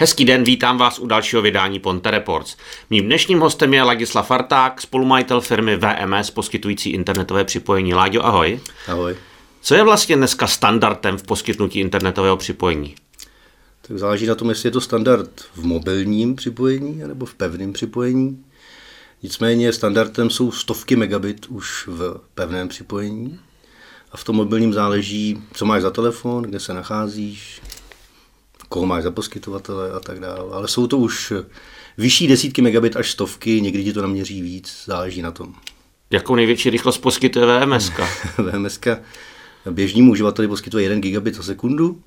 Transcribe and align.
Hezký 0.00 0.24
den, 0.24 0.44
vítám 0.44 0.78
vás 0.78 0.98
u 0.98 1.06
dalšího 1.06 1.42
vydání 1.42 1.78
Ponte 1.78 2.10
Reports. 2.10 2.56
Mým 2.90 3.04
dnešním 3.04 3.40
hostem 3.40 3.74
je 3.74 3.82
Ladislav 3.82 4.26
Farták, 4.26 4.80
spolumajitel 4.80 5.40
firmy 5.40 5.76
VMS, 5.76 6.30
poskytující 6.30 6.90
internetové 6.90 7.44
připojení. 7.44 7.94
Láďo, 7.94 8.26
ahoj. 8.26 8.60
Ahoj. 8.88 9.16
Co 9.60 9.74
je 9.74 9.84
vlastně 9.84 10.16
dneska 10.16 10.46
standardem 10.46 11.18
v 11.18 11.22
poskytnutí 11.22 11.80
internetového 11.80 12.36
připojení? 12.36 12.94
Tak 13.82 13.98
záleží 13.98 14.26
na 14.26 14.34
tom, 14.34 14.48
jestli 14.48 14.66
je 14.66 14.70
to 14.70 14.80
standard 14.80 15.30
v 15.54 15.64
mobilním 15.64 16.36
připojení 16.36 17.02
nebo 17.06 17.26
v 17.26 17.34
pevném 17.34 17.72
připojení. 17.72 18.44
Nicméně 19.22 19.72
standardem 19.72 20.30
jsou 20.30 20.52
stovky 20.52 20.96
megabit 20.96 21.46
už 21.46 21.86
v 21.86 22.20
pevném 22.34 22.68
připojení. 22.68 23.38
A 24.12 24.16
v 24.16 24.24
tom 24.24 24.36
mobilním 24.36 24.72
záleží, 24.72 25.42
co 25.52 25.64
máš 25.64 25.82
za 25.82 25.90
telefon, 25.90 26.42
kde 26.42 26.60
se 26.60 26.74
nacházíš, 26.74 27.60
koho 28.68 28.86
máš 28.86 29.02
za 29.02 29.10
poskytovatele 29.10 29.92
a 29.92 30.00
tak 30.00 30.20
dále. 30.20 30.52
Ale 30.52 30.68
jsou 30.68 30.86
to 30.86 30.98
už 30.98 31.32
vyšší 31.98 32.26
desítky 32.28 32.62
megabit 32.62 32.96
až 32.96 33.10
stovky, 33.10 33.60
někdy 33.60 33.84
ti 33.84 33.92
to 33.92 34.02
naměří 34.02 34.42
víc, 34.42 34.82
záleží 34.84 35.22
na 35.22 35.30
tom. 35.30 35.54
Jakou 36.10 36.34
největší 36.34 36.70
rychlost 36.70 36.98
poskytuje 36.98 37.46
VMS? 37.46 37.90
VMS 38.38 38.78
běžnímu 39.70 40.12
uživateli 40.12 40.48
poskytuje 40.48 40.84
1 40.84 40.98
gigabit 41.00 41.34
za 41.34 41.42
sekundu 41.42 42.02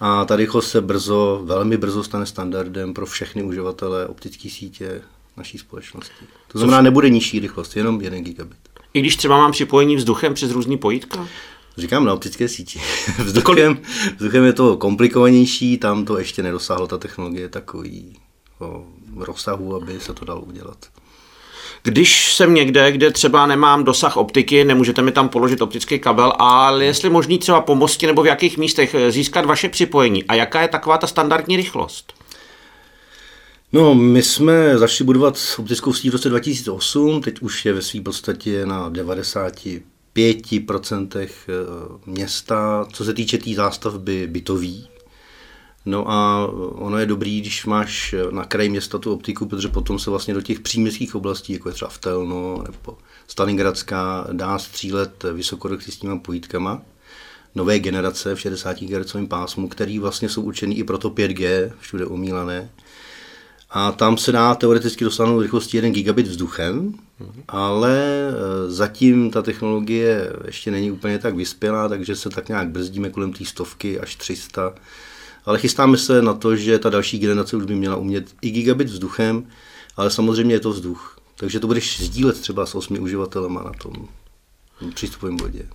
a 0.00 0.24
ta 0.24 0.36
rychlost 0.36 0.70
se 0.70 0.80
brzo, 0.80 1.40
velmi 1.44 1.76
brzo 1.76 2.04
stane 2.04 2.26
standardem 2.26 2.94
pro 2.94 3.06
všechny 3.06 3.42
uživatele 3.42 4.06
optické 4.06 4.48
sítě 4.48 5.02
naší 5.36 5.58
společnosti. 5.58 6.24
To 6.48 6.58
znamená, 6.58 6.82
nebude 6.82 7.10
nižší 7.10 7.40
rychlost, 7.40 7.76
jenom 7.76 8.00
1 8.00 8.18
gigabit. 8.20 8.58
I 8.94 9.00
když 9.00 9.16
třeba 9.16 9.36
mám 9.36 9.52
připojení 9.52 9.96
vzduchem 9.96 10.34
přes 10.34 10.50
různý 10.50 10.78
pojítka? 10.78 11.28
Říkám 11.76 12.04
na 12.04 12.12
optické 12.12 12.48
síti. 12.48 12.80
Vzduchem, 13.24 13.78
vzduchem 14.16 14.44
je 14.44 14.52
to 14.52 14.76
komplikovanější, 14.76 15.78
tam 15.78 16.04
to 16.04 16.18
ještě 16.18 16.42
nedosáhlo 16.42 16.86
ta 16.86 16.98
technologie 16.98 17.48
takový 17.48 18.16
o, 18.58 18.84
rozsahu, 19.16 19.74
aby 19.74 20.00
se 20.00 20.14
to 20.14 20.24
dalo 20.24 20.40
udělat. 20.40 20.76
Když 21.82 22.34
jsem 22.34 22.54
někde, 22.54 22.92
kde 22.92 23.10
třeba 23.10 23.46
nemám 23.46 23.84
dosah 23.84 24.16
optiky, 24.16 24.64
nemůžete 24.64 25.02
mi 25.02 25.12
tam 25.12 25.28
položit 25.28 25.62
optický 25.62 25.98
kabel, 25.98 26.32
ale 26.38 26.84
jestli 26.84 27.10
možný 27.10 27.38
třeba 27.38 27.60
po 27.60 27.74
mosti 27.74 28.06
nebo 28.06 28.22
v 28.22 28.26
jakých 28.26 28.58
místech 28.58 28.94
získat 29.08 29.44
vaše 29.44 29.68
připojení 29.68 30.24
a 30.24 30.34
jaká 30.34 30.62
je 30.62 30.68
taková 30.68 30.98
ta 30.98 31.06
standardní 31.06 31.56
rychlost? 31.56 32.12
No, 33.72 33.94
my 33.94 34.22
jsme 34.22 34.78
začali 34.78 35.06
budovat 35.06 35.38
optickou 35.58 35.92
síť 35.92 36.10
v 36.10 36.12
roce 36.12 36.28
2008, 36.28 37.22
teď 37.22 37.40
už 37.40 37.64
je 37.64 37.72
ve 37.72 37.82
své 37.82 38.00
podstatě 38.00 38.66
na 38.66 38.88
90 38.88 39.52
5% 40.28 41.18
eh, 41.18 41.28
města, 42.06 42.86
co 42.92 43.04
se 43.04 43.14
týče 43.14 43.38
té 43.38 43.44
tý 43.44 43.54
zástavby 43.54 44.26
bytový. 44.26 44.88
No 45.86 46.10
a 46.10 46.46
eh, 46.48 46.52
ono 46.56 46.98
je 46.98 47.06
dobrý, 47.06 47.40
když 47.40 47.66
máš 47.66 48.12
eh, 48.12 48.32
na 48.32 48.44
kraji 48.44 48.68
města 48.68 48.98
tu 48.98 49.12
optiku, 49.12 49.46
protože 49.46 49.68
potom 49.68 49.98
se 49.98 50.10
vlastně 50.10 50.34
do 50.34 50.42
těch 50.42 50.60
příměstských 50.60 51.14
oblastí, 51.14 51.52
jako 51.52 51.68
je 51.68 51.72
třeba 51.72 51.90
Vtelno 51.90 52.64
nebo 52.70 52.98
Stalingradská, 53.26 54.26
dá 54.32 54.58
střílet 54.58 55.24
vysokorychlostníma 55.32 56.18
pojítkama 56.18 56.82
nové 57.54 57.78
generace 57.78 58.34
v 58.34 58.40
60 58.40 58.82
Hz 58.82 59.16
pásmu, 59.28 59.68
který 59.68 59.98
vlastně 59.98 60.28
jsou 60.28 60.42
určený 60.42 60.78
i 60.78 60.84
pro 60.84 60.98
to 60.98 61.10
5G, 61.10 61.72
všude 61.78 62.06
omílané. 62.06 62.70
A 63.70 63.92
tam 63.92 64.18
se 64.18 64.32
dá 64.32 64.54
teoreticky 64.54 65.04
dosáhnout 65.04 65.40
rychlosti 65.40 65.76
1 65.76 65.90
gigabit 65.90 66.26
vzduchem, 66.26 66.94
ale 67.48 67.98
e, 67.98 68.70
zatím 68.70 69.30
ta 69.30 69.42
technologie 69.42 70.32
ještě 70.44 70.70
není 70.70 70.90
úplně 70.90 71.18
tak 71.18 71.34
vyspělá, 71.34 71.88
takže 71.88 72.16
se 72.16 72.30
tak 72.30 72.48
nějak 72.48 72.68
brzdíme 72.68 73.10
kolem 73.10 73.32
té 73.32 73.44
stovky 73.44 74.00
až 74.00 74.16
300. 74.16 74.74
Ale 75.44 75.58
chystáme 75.58 75.96
se 75.96 76.22
na 76.22 76.34
to, 76.34 76.56
že 76.56 76.78
ta 76.78 76.90
další 76.90 77.18
generace 77.18 77.56
už 77.56 77.64
by 77.64 77.74
měla 77.74 77.96
umět 77.96 78.30
i 78.42 78.50
gigabit 78.50 78.88
vzduchem, 78.88 79.46
ale 79.96 80.10
samozřejmě 80.10 80.54
je 80.54 80.60
to 80.60 80.70
vzduch. 80.70 81.16
Takže 81.36 81.60
to 81.60 81.66
budeš 81.66 82.00
sdílet 82.00 82.40
třeba 82.40 82.66
s 82.66 82.74
osmi 82.74 82.98
uživatelema 82.98 83.62
na 83.62 83.72
tom 83.82 83.92
přístupovém 84.94 85.36
bodě. 85.36 85.66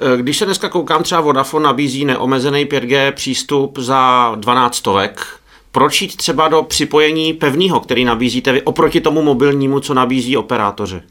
E, 0.00 0.16
když 0.16 0.38
se 0.38 0.44
dneska 0.44 0.68
koukám, 0.68 1.02
třeba 1.02 1.20
Vodafone 1.20 1.64
nabízí 1.64 2.04
neomezený 2.04 2.66
5G 2.66 3.12
přístup 3.12 3.78
za 3.78 4.34
12 4.34 4.76
stovek, 4.76 5.26
proč 5.76 6.02
jít 6.02 6.16
třeba 6.16 6.48
do 6.48 6.62
připojení 6.62 7.32
pevného, 7.32 7.80
který 7.80 8.04
nabízíte 8.04 8.52
vy, 8.52 8.62
oproti 8.62 9.00
tomu 9.00 9.22
mobilnímu, 9.22 9.80
co 9.80 9.94
nabízí 9.94 10.36
operátoři? 10.36 11.02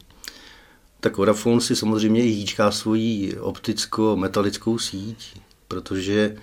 Tak 1.00 1.16
Vodafone 1.16 1.60
si 1.60 1.76
samozřejmě 1.76 2.24
i 2.24 2.28
hýčká 2.28 2.70
svoji 2.70 3.36
opticko-metalickou 3.38 4.78
síť, 4.78 5.40
protože 5.68 6.36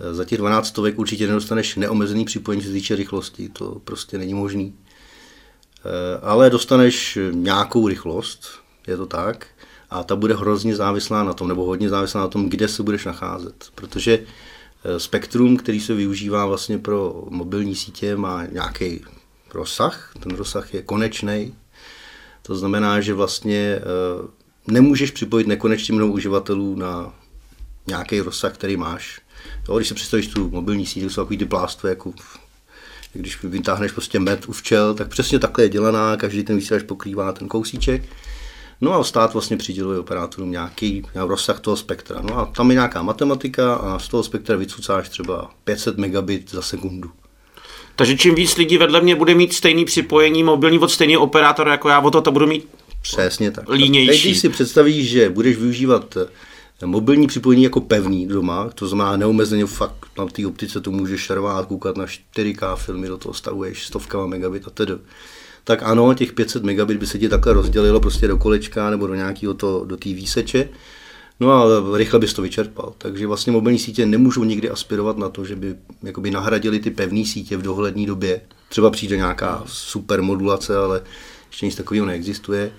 eh, 0.00 0.14
za 0.14 0.24
těch 0.24 0.38
12 0.38 0.66
stovek 0.66 0.98
určitě 0.98 1.26
nedostaneš 1.26 1.76
neomezený 1.76 2.24
připojení, 2.24 2.62
se 2.62 2.72
týče 2.72 2.96
rychlosti, 2.96 3.48
to 3.48 3.80
prostě 3.84 4.18
není 4.18 4.34
možný. 4.34 4.74
Eh, 4.74 6.20
ale 6.22 6.50
dostaneš 6.50 7.18
nějakou 7.30 7.88
rychlost, 7.88 8.48
je 8.86 8.96
to 8.96 9.06
tak, 9.06 9.46
a 9.90 10.02
ta 10.02 10.16
bude 10.16 10.34
hrozně 10.34 10.76
závislá 10.76 11.24
na 11.24 11.32
tom, 11.32 11.48
nebo 11.48 11.64
hodně 11.64 11.88
závislá 11.88 12.20
na 12.20 12.28
tom, 12.28 12.48
kde 12.48 12.68
se 12.68 12.82
budeš 12.82 13.04
nacházet, 13.04 13.66
protože 13.74 14.18
Eh, 14.18 14.47
spektrum, 14.98 15.56
který 15.56 15.80
se 15.80 15.94
využívá 15.94 16.46
vlastně 16.46 16.78
pro 16.78 17.24
mobilní 17.30 17.74
sítě, 17.74 18.16
má 18.16 18.46
nějaký 18.46 19.04
rozsah. 19.54 20.12
Ten 20.20 20.36
rozsah 20.36 20.74
je 20.74 20.82
konečný. 20.82 21.54
To 22.42 22.56
znamená, 22.56 23.00
že 23.00 23.14
vlastně 23.14 23.58
eh, 23.58 23.82
nemůžeš 24.66 25.10
připojit 25.10 25.46
nekonečně 25.46 25.94
mnoho 25.94 26.12
uživatelů 26.12 26.76
na 26.76 27.14
nějaký 27.86 28.20
rozsah, 28.20 28.54
který 28.54 28.76
máš. 28.76 29.20
Jo, 29.68 29.76
když 29.76 29.88
si 29.88 29.94
představíš 29.94 30.26
tu 30.26 30.50
mobilní 30.50 30.86
síť, 30.86 31.02
to 31.02 31.10
jsou 31.10 31.20
takový 31.22 31.38
ty 31.38 31.44
plástve, 31.44 31.90
jako 31.90 32.12
když 33.12 33.42
vytáhneš 33.42 33.92
prostě 33.92 34.18
med 34.18 34.48
u 34.48 34.52
včel, 34.52 34.94
tak 34.94 35.08
přesně 35.08 35.38
takhle 35.38 35.64
je 35.64 35.68
dělaná, 35.68 36.16
každý 36.16 36.42
ten 36.42 36.56
vysílač 36.56 36.82
pokrývá 36.82 37.32
ten 37.32 37.48
kousíček. 37.48 38.02
No 38.80 38.94
a 38.94 39.04
stát 39.04 39.32
vlastně 39.32 39.56
přiděluje 39.56 39.98
operátorům 39.98 40.50
nějaký, 40.50 41.02
rozsah 41.14 41.60
toho 41.60 41.76
spektra. 41.76 42.20
No 42.22 42.38
a 42.38 42.46
tam 42.46 42.70
je 42.70 42.74
nějaká 42.74 43.02
matematika 43.02 43.74
a 43.74 43.98
z 43.98 44.08
toho 44.08 44.22
spektra 44.22 44.56
vycucáš 44.56 45.08
třeba 45.08 45.50
500 45.64 45.98
megabit 45.98 46.50
za 46.50 46.62
sekundu. 46.62 47.10
Takže 47.96 48.16
čím 48.16 48.34
víc 48.34 48.56
lidí 48.56 48.78
vedle 48.78 49.00
mě 49.00 49.14
bude 49.14 49.34
mít 49.34 49.52
stejný 49.52 49.84
připojení 49.84 50.44
mobilní 50.44 50.78
od 50.78 50.90
stejného 50.90 51.22
operátora 51.22 51.72
jako 51.72 51.88
já, 51.88 52.00
o 52.00 52.10
to, 52.10 52.20
to 52.20 52.32
budu 52.32 52.46
mít 52.46 52.68
Přesně 53.02 53.50
tak. 53.50 53.68
Línější. 53.68 54.08
Teď, 54.08 54.22
když 54.22 54.38
si 54.38 54.48
představíš, 54.48 55.10
že 55.10 55.30
budeš 55.30 55.56
využívat 55.56 56.16
eh, 56.82 56.86
mobilní 56.86 57.26
připojení 57.26 57.62
jako 57.64 57.80
pevný 57.80 58.26
doma, 58.26 58.70
to 58.74 58.88
znamená 58.88 59.16
neomezeně 59.16 59.66
fakt 59.66 60.06
na 60.18 60.26
té 60.26 60.46
optice 60.46 60.80
to 60.80 60.90
můžeš 60.90 61.30
rvát, 61.30 61.66
koukat 61.66 61.96
na 61.96 62.06
4K 62.06 62.76
filmy, 62.76 63.08
do 63.08 63.18
toho 63.18 63.34
stavuješ 63.34 63.86
stovkama 63.86 64.26
megabit 64.26 64.66
a 64.66 64.70
tedy 64.70 64.92
tak 65.68 65.82
ano, 65.82 66.14
těch 66.14 66.32
500 66.32 66.62
megabit 66.62 66.96
by 66.96 67.06
se 67.06 67.18
ti 67.18 67.28
takhle 67.28 67.52
rozdělilo 67.52 68.00
prostě 68.00 68.28
do 68.28 68.38
kolečka 68.38 68.90
nebo 68.90 69.06
do 69.06 69.14
nějakého 69.14 69.54
to, 69.54 69.84
do 69.84 69.96
té 69.96 70.08
výseče. 70.08 70.68
No 71.40 71.52
a 71.52 71.66
rychle 71.96 72.18
bys 72.18 72.34
to 72.34 72.42
vyčerpal. 72.42 72.92
Takže 72.98 73.26
vlastně 73.26 73.52
mobilní 73.52 73.78
sítě 73.78 74.06
nemůžou 74.06 74.44
nikdy 74.44 74.70
aspirovat 74.70 75.18
na 75.18 75.28
to, 75.28 75.44
že 75.44 75.56
by 75.56 75.74
jakoby 76.02 76.30
nahradili 76.30 76.80
ty 76.80 76.90
pevné 76.90 77.24
sítě 77.24 77.56
v 77.56 77.62
dohledné 77.62 78.06
době. 78.06 78.40
Třeba 78.68 78.90
přijde 78.90 79.16
nějaká 79.16 79.62
super 79.66 80.22
modulace, 80.22 80.76
ale 80.76 81.02
ještě 81.46 81.66
nic 81.66 81.74
takového 81.74 82.06
neexistuje. 82.06 82.72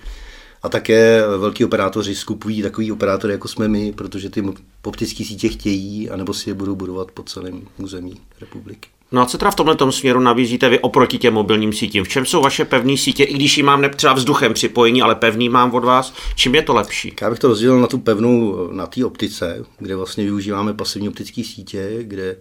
A 0.62 0.68
také 0.68 1.22
velký 1.38 1.64
operátoři 1.64 2.14
skupují 2.14 2.62
takový 2.62 2.92
operátory, 2.92 3.32
jako 3.32 3.48
jsme 3.48 3.68
my, 3.68 3.92
protože 3.92 4.30
ty 4.30 4.44
optické 4.82 5.24
sítě 5.24 5.48
chtějí, 5.48 6.10
anebo 6.10 6.34
si 6.34 6.50
je 6.50 6.54
budou 6.54 6.74
budovat 6.74 7.10
po 7.10 7.22
celém 7.22 7.62
území 7.78 8.14
republiky. 8.40 8.88
No 9.12 9.22
a 9.22 9.26
co 9.26 9.38
teda 9.38 9.50
v 9.50 9.54
tomhle 9.54 9.92
směru 9.92 10.20
nabízíte 10.20 10.68
vy 10.68 10.78
oproti 10.78 11.18
těm 11.18 11.34
mobilním 11.34 11.72
sítím? 11.72 12.04
V 12.04 12.08
čem 12.08 12.26
jsou 12.26 12.42
vaše 12.42 12.64
pevné 12.64 12.96
sítě, 12.96 13.24
i 13.24 13.34
když 13.34 13.56
ji 13.56 13.62
mám 13.62 13.90
třeba 13.96 14.12
vzduchem 14.12 14.54
připojení, 14.54 15.02
ale 15.02 15.14
pevný 15.14 15.48
mám 15.48 15.74
od 15.74 15.84
vás, 15.84 16.14
čím 16.34 16.54
je 16.54 16.62
to 16.62 16.74
lepší? 16.74 17.12
Já 17.20 17.30
bych 17.30 17.38
to 17.38 17.48
rozdělil 17.48 17.80
na 17.80 17.86
tu 17.86 17.98
pevnou, 17.98 18.68
na 18.72 18.86
té 18.86 19.04
optice, 19.04 19.64
kde 19.78 19.96
vlastně 19.96 20.24
využíváme 20.24 20.74
pasivní 20.74 21.08
optické 21.08 21.44
sítě, 21.44 21.98
kde 22.02 22.36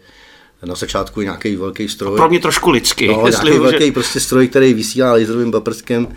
na 0.66 0.76
začátku 0.76 1.22
je 1.22 1.26
nějaký 1.26 1.56
velký 1.56 1.90
stroj. 1.90 2.14
A 2.14 2.18
pro 2.18 2.30
mě 2.30 2.40
trošku 2.40 2.70
lidsky. 2.70 3.08
No, 3.08 3.14
nějaký 3.14 3.48
může... 3.48 3.60
velký 3.60 3.92
prostě 3.92 4.20
stroj, 4.20 4.48
který 4.48 4.74
vysílá 4.74 5.12
laserovým 5.12 5.52
paprskem 5.52 6.08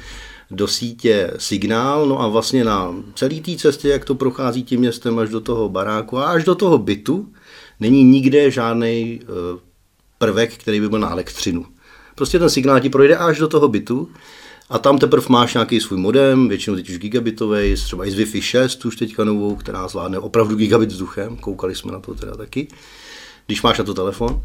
do 0.51 0.69
sítě 0.69 1.31
signál, 1.39 2.07
no 2.07 2.21
a 2.21 2.29
vlastně 2.29 2.65
na 2.65 2.95
celé 3.15 3.35
té 3.35 3.57
cestě, 3.57 3.89
jak 3.89 4.05
to 4.05 4.15
prochází 4.15 4.63
tím 4.63 4.81
městem 4.81 5.19
až 5.19 5.29
do 5.29 5.41
toho 5.41 5.69
baráku 5.69 6.19
a 6.19 6.25
až 6.25 6.45
do 6.45 6.55
toho 6.55 6.79
bytu, 6.79 7.29
není 7.81 8.05
nikde 8.05 8.51
žádný 8.51 9.21
uh, 9.23 9.59
prvek, 10.23 10.55
který 10.57 10.81
by 10.81 10.89
byl 10.89 10.99
na 10.99 11.11
elektřinu. 11.11 11.67
Prostě 12.15 12.39
ten 12.39 12.51
signál 12.51 12.81
ti 12.81 12.89
projde 12.89 13.17
až 13.17 13.39
do 13.39 13.49
toho 13.49 13.69
bytu 13.69 14.09
a 14.71 14.79
tam 14.79 14.99
teprve 14.99 15.27
máš 15.29 15.55
nějaký 15.55 15.81
svůj 15.81 15.99
modem, 15.99 16.49
většinou 16.49 16.77
teď 16.77 16.91
už 16.91 16.99
gigabitový, 16.99 17.75
třeba 17.75 18.07
i 18.07 18.11
z 18.11 18.19
Wi-Fi 18.19 18.41
6, 18.41 18.85
už 18.85 18.97
teďka 18.97 19.25
novou, 19.25 19.57
která 19.57 19.89
zvládne 19.89 20.19
opravdu 20.19 20.57
gigabit 20.57 20.93
vzduchem, 20.93 21.37
koukali 21.37 21.75
jsme 21.75 21.93
na 21.93 22.01
to 22.01 22.15
teda 22.15 22.37
taky, 22.37 22.69
když 23.47 23.63
máš 23.63 23.79
na 23.79 23.85
to 23.85 23.95
telefon. 23.95 24.43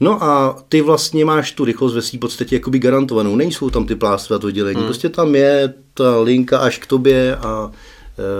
No 0.00 0.24
a 0.24 0.62
ty 0.68 0.80
vlastně 0.80 1.24
máš 1.24 1.52
tu 1.52 1.64
rychlost 1.64 1.94
ve 1.94 2.02
svým 2.02 2.20
podstatě 2.20 2.56
jakoby 2.56 2.78
garantovanou, 2.78 3.36
nejsou 3.36 3.70
tam 3.70 3.86
ty 3.86 3.96
plástve 3.96 4.36
a 4.36 4.38
to 4.38 4.50
dělení, 4.50 4.76
hmm. 4.76 4.86
prostě 4.86 5.08
tam 5.08 5.34
je 5.34 5.74
ta 5.94 6.20
linka 6.20 6.58
až 6.58 6.78
k 6.78 6.86
tobě 6.86 7.36
a 7.36 7.70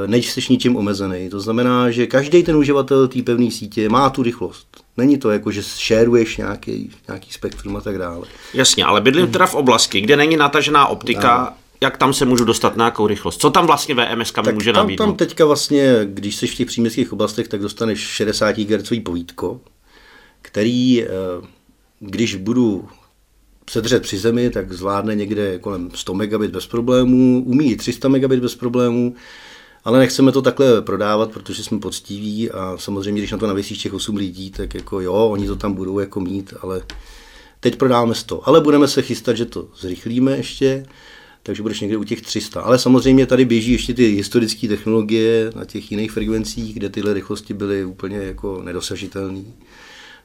nejsi 0.07 0.41
ničím 0.51 0.77
omezený. 0.77 1.29
To 1.31 1.41
znamená, 1.41 1.91
že 1.91 2.07
každý 2.07 2.43
ten 2.43 2.57
uživatel 2.57 3.09
té 3.09 3.23
pevné 3.23 3.51
sítě 3.51 3.89
má 3.89 4.11
tu 4.11 4.23
rychlost. 4.23 4.67
Není 4.97 5.19
to 5.19 5.31
jako, 5.31 5.51
že 5.51 5.63
šeruješ 5.63 6.37
nějaký, 6.37 6.91
nějaký 7.09 7.33
spektrum 7.33 7.77
a 7.77 7.81
tak 7.81 7.99
dále. 7.99 8.27
Jasně, 8.55 8.85
ale 8.85 9.01
bydlím 9.01 9.27
teda 9.27 9.47
v 9.47 9.55
oblasti, 9.55 10.01
kde 10.01 10.17
není 10.17 10.37
natažená 10.37 10.87
optika, 10.87 11.47
no. 11.51 11.57
jak 11.81 11.97
tam 11.97 12.15
se 12.15 12.25
můžu 12.25 12.45
dostat 12.45 12.77
na 12.77 12.85
nějakou 12.85 13.07
rychlost? 13.07 13.41
Co 13.41 13.51
tam 13.51 13.67
vlastně 13.67 13.95
VMS 13.95 14.33
mi 14.47 14.53
může 14.53 14.73
tam, 14.73 14.83
nabídnout? 14.83 15.07
Tam 15.07 15.17
teďka 15.17 15.45
vlastně, 15.45 16.01
když 16.05 16.37
jsi 16.37 16.47
v 16.47 16.55
těch 16.55 16.67
příměstských 16.67 17.13
oblastech, 17.13 17.49
tak 17.49 17.61
dostaneš 17.61 18.01
60 18.01 18.59
Hz 18.59 18.93
povítko, 19.05 19.61
který, 20.43 21.05
eh, 21.05 21.09
když 22.01 22.35
budu 22.35 22.89
sedřet 23.71 24.03
při 24.03 24.19
zemi, 24.19 24.51
tak 24.51 24.73
zvládne 24.73 25.15
někde 25.15 25.59
kolem 25.59 25.91
100 25.95 26.15
megabit 26.15 26.51
bez 26.51 26.67
problémů, 26.67 27.43
umí 27.47 27.73
i 27.73 27.77
300 27.77 28.09
megabit 28.09 28.41
bez 28.41 28.55
problémů, 28.55 29.15
ale 29.85 29.99
nechceme 29.99 30.33
to 30.33 30.43
takhle 30.43 30.83
prodávat, 30.83 31.31
protože 31.31 31.65
jsme 31.65 31.79
poctiví 31.79 32.51
a 32.51 32.75
samozřejmě, 32.79 33.21
když 33.21 33.33
na 33.33 33.39
to 33.39 33.47
navěsíš 33.47 33.79
těch 33.79 33.95
8 33.95 34.17
lidí, 34.17 34.51
tak 34.51 34.75
jako 34.75 35.01
jo, 35.01 35.15
oni 35.15 35.47
to 35.47 35.57
tam 35.57 35.73
budou 35.73 35.99
jako 35.99 36.21
mít, 36.21 36.55
ale 36.61 36.83
teď 37.61 37.77
prodáváme 37.77 38.15
100. 38.15 38.49
Ale 38.49 38.61
budeme 38.61 38.89
se 38.89 39.03
chystat, 39.03 39.37
že 39.37 39.45
to 39.45 39.69
zrychlíme 39.79 40.37
ještě, 40.37 40.87
takže 41.43 41.63
budeš 41.63 41.81
někde 41.81 41.97
u 41.97 42.05
těch 42.05 42.23
300. 42.23 42.61
Ale 42.61 42.79
samozřejmě 42.79 43.27
tady 43.27 43.45
běží 43.45 43.73
ještě 43.73 43.95
ty 43.95 44.15
historické 44.15 44.69
technologie 44.69 45.53
na 45.57 45.65
těch 45.65 45.91
jiných 45.91 46.13
frekvencích, 46.13 46.75
kde 46.75 46.89
tyhle 46.89 47.15
rychlosti 47.15 47.55
byly 47.55 47.85
úplně 47.85 48.17
jako 48.17 48.63
nedosažitelné. 48.63 49.43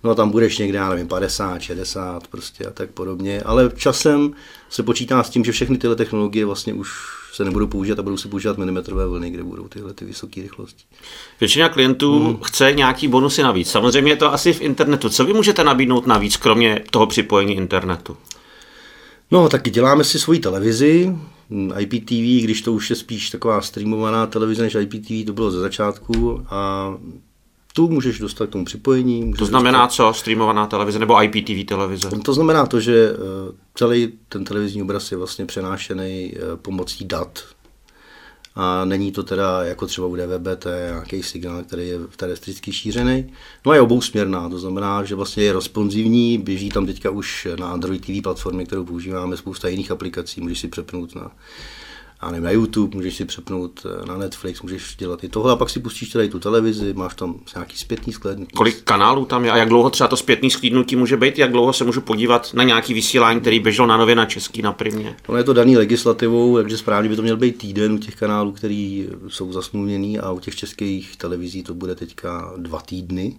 No 0.06 0.12
a 0.12 0.16
tam 0.16 0.30
budeš 0.30 0.58
někde, 0.58 0.78
já 0.78 0.90
nevím, 0.90 1.08
50, 1.08 1.62
60 1.62 2.28
prostě 2.28 2.66
a 2.66 2.72
tak 2.72 2.90
podobně. 2.90 3.42
Ale 3.42 3.72
časem 3.76 4.34
se 4.70 4.84
počítá 4.84 5.24
s 5.24 5.30
tím, 5.30 5.46
že 5.46 5.52
všechny 5.52 5.78
tyhle 5.78 5.96
technologie 5.96 6.46
vlastně 6.46 6.74
už 6.74 6.90
se 7.34 7.46
nebudou 7.46 7.68
používat 7.68 8.00
a 8.00 8.04
budou 8.04 8.18
se 8.18 8.28
používat 8.28 8.58
milimetrové 8.58 9.08
vlny, 9.08 9.30
kde 9.30 9.44
budou 9.44 9.68
tyhle 9.68 9.94
ty 9.94 10.06
vysoké 10.06 10.42
rychlosti. 10.42 10.84
Většina 11.40 11.70
klientů 11.70 12.20
hmm. 12.20 12.38
chce 12.44 12.74
nějaký 12.74 13.08
bonusy 13.08 13.44
navíc. 13.44 13.72
Samozřejmě 13.72 14.12
je 14.12 14.16
to 14.16 14.34
asi 14.34 14.54
v 14.54 14.62
internetu. 14.62 15.10
Co 15.10 15.26
vy 15.26 15.34
můžete 15.34 15.64
nabídnout 15.64 16.08
navíc, 16.08 16.38
kromě 16.38 16.82
toho 16.92 17.08
připojení 17.08 17.56
internetu? 17.56 18.18
No, 19.32 19.50
tak 19.50 19.70
děláme 19.70 20.04
si 20.04 20.20
svoji 20.20 20.40
televizi, 20.40 21.16
IPTV, 21.80 22.44
když 22.44 22.62
to 22.62 22.74
už 22.74 22.90
je 22.90 22.96
spíš 22.96 23.30
taková 23.30 23.62
streamovaná 23.62 24.28
televize 24.28 24.64
než 24.64 24.76
IPTV, 24.76 25.26
to 25.26 25.34
bylo 25.34 25.52
ze 25.52 25.60
začátku 25.60 26.46
a 26.50 26.92
tu 27.76 27.90
můžeš 27.90 28.20
dostat 28.20 28.48
k 28.48 28.50
tomu 28.50 28.66
připojení. 28.66 29.34
To 29.34 29.46
znamená 29.46 29.86
dostat... 29.86 29.96
co? 29.96 30.14
Streamovaná 30.14 30.68
televize 30.68 31.00
nebo 31.00 31.24
IPTV 31.24 31.66
televize? 31.68 32.10
To 32.10 32.34
znamená 32.34 32.66
to, 32.66 32.80
že 32.80 33.10
eh, 33.12 33.18
celý 33.76 34.14
ten 34.30 34.46
televizní 34.46 34.82
obraz 34.82 35.12
je 35.12 35.18
vlastně 35.18 35.46
přenášený 35.46 36.34
eh, 36.36 36.40
pomocí 36.56 37.06
dat. 37.06 37.44
A 38.56 38.86
není 38.86 39.12
to 39.12 39.24
teda 39.24 39.64
jako 39.64 39.88
třeba 39.88 40.08
u 40.08 40.16
DVB-T 40.16 40.86
nějaký 40.88 41.24
signál, 41.24 41.64
který 41.64 41.88
je 41.88 42.00
terestricky 42.16 42.72
šířený. 42.74 43.34
No 43.66 43.72
a 43.72 43.76
je 43.76 43.82
obousměrná, 43.82 44.50
to 44.50 44.60
znamená, 44.60 45.04
že 45.04 45.16
vlastně 45.16 45.44
je 45.44 45.54
responsivní, 45.54 46.38
běží 46.38 46.70
tam 46.70 46.86
teďka 46.86 47.10
už 47.10 47.48
na 47.60 47.68
Android 47.68 48.06
TV 48.06 48.24
platformě, 48.24 48.66
kterou 48.66 48.86
používáme, 48.86 49.38
spousta 49.38 49.68
jiných 49.68 49.92
aplikací, 49.92 50.42
můžeš 50.42 50.60
si 50.60 50.68
přepnout 50.68 51.16
na 51.16 51.32
já 52.26 52.32
nevím, 52.32 52.44
na 52.44 52.52
YouTube, 52.52 52.96
můžeš 52.96 53.16
si 53.16 53.26
přepnout 53.26 53.86
eh, 53.86 54.06
na 54.06 54.18
Netflix, 54.18 54.62
můžeš 54.62 54.96
dělat 54.96 55.24
i 55.24 55.30
tohle 55.30 55.54
a 55.54 55.56
pak 55.56 55.70
si 55.70 55.80
pustíš 55.80 56.10
tady 56.10 56.30
tu 56.30 56.40
televizi, 56.40 56.94
máš 56.94 57.16
tam 57.16 57.40
nějaký 57.56 57.78
zpětný 57.78 58.14
sklédnutí. 58.14 58.52
Kolik 58.56 58.84
kanálů 58.84 59.26
tam 59.26 59.46
je 59.46 59.52
a 59.52 59.58
jak 59.58 59.70
dlouho 59.70 59.90
třeba 59.90 60.08
to 60.08 60.18
zpětný 60.18 60.52
sklídnutí 60.52 60.96
může 60.96 61.18
být, 61.18 61.40
jak 61.40 61.52
dlouho 61.52 61.74
se 61.74 61.84
můžu 61.84 62.02
podívat 62.02 62.54
na 62.54 62.64
nějaký 62.64 62.94
vysílání, 62.94 63.42
který 63.42 63.60
běžel 63.60 63.88
na 63.88 63.98
nově 63.98 64.16
na 64.16 64.26
český 64.26 64.62
na 64.62 64.72
primě? 64.72 65.16
Ono 65.28 65.38
je 65.38 65.44
to 65.44 65.54
daný 65.54 65.78
legislativou, 65.78 66.58
takže 66.58 66.78
správně 66.78 67.10
by 67.10 67.16
to 67.16 67.22
měl 67.22 67.38
být 67.38 67.58
týden 67.58 67.92
u 67.92 67.98
těch 67.98 68.16
kanálů, 68.16 68.52
který 68.52 69.10
jsou 69.28 69.54
zasmluvněný 69.54 70.20
a 70.20 70.32
u 70.32 70.40
těch 70.40 70.56
českých 70.56 71.16
televizí 71.16 71.64
to 71.64 71.74
bude 71.74 71.96
teďka 71.96 72.54
dva 72.58 72.82
týdny. 72.82 73.36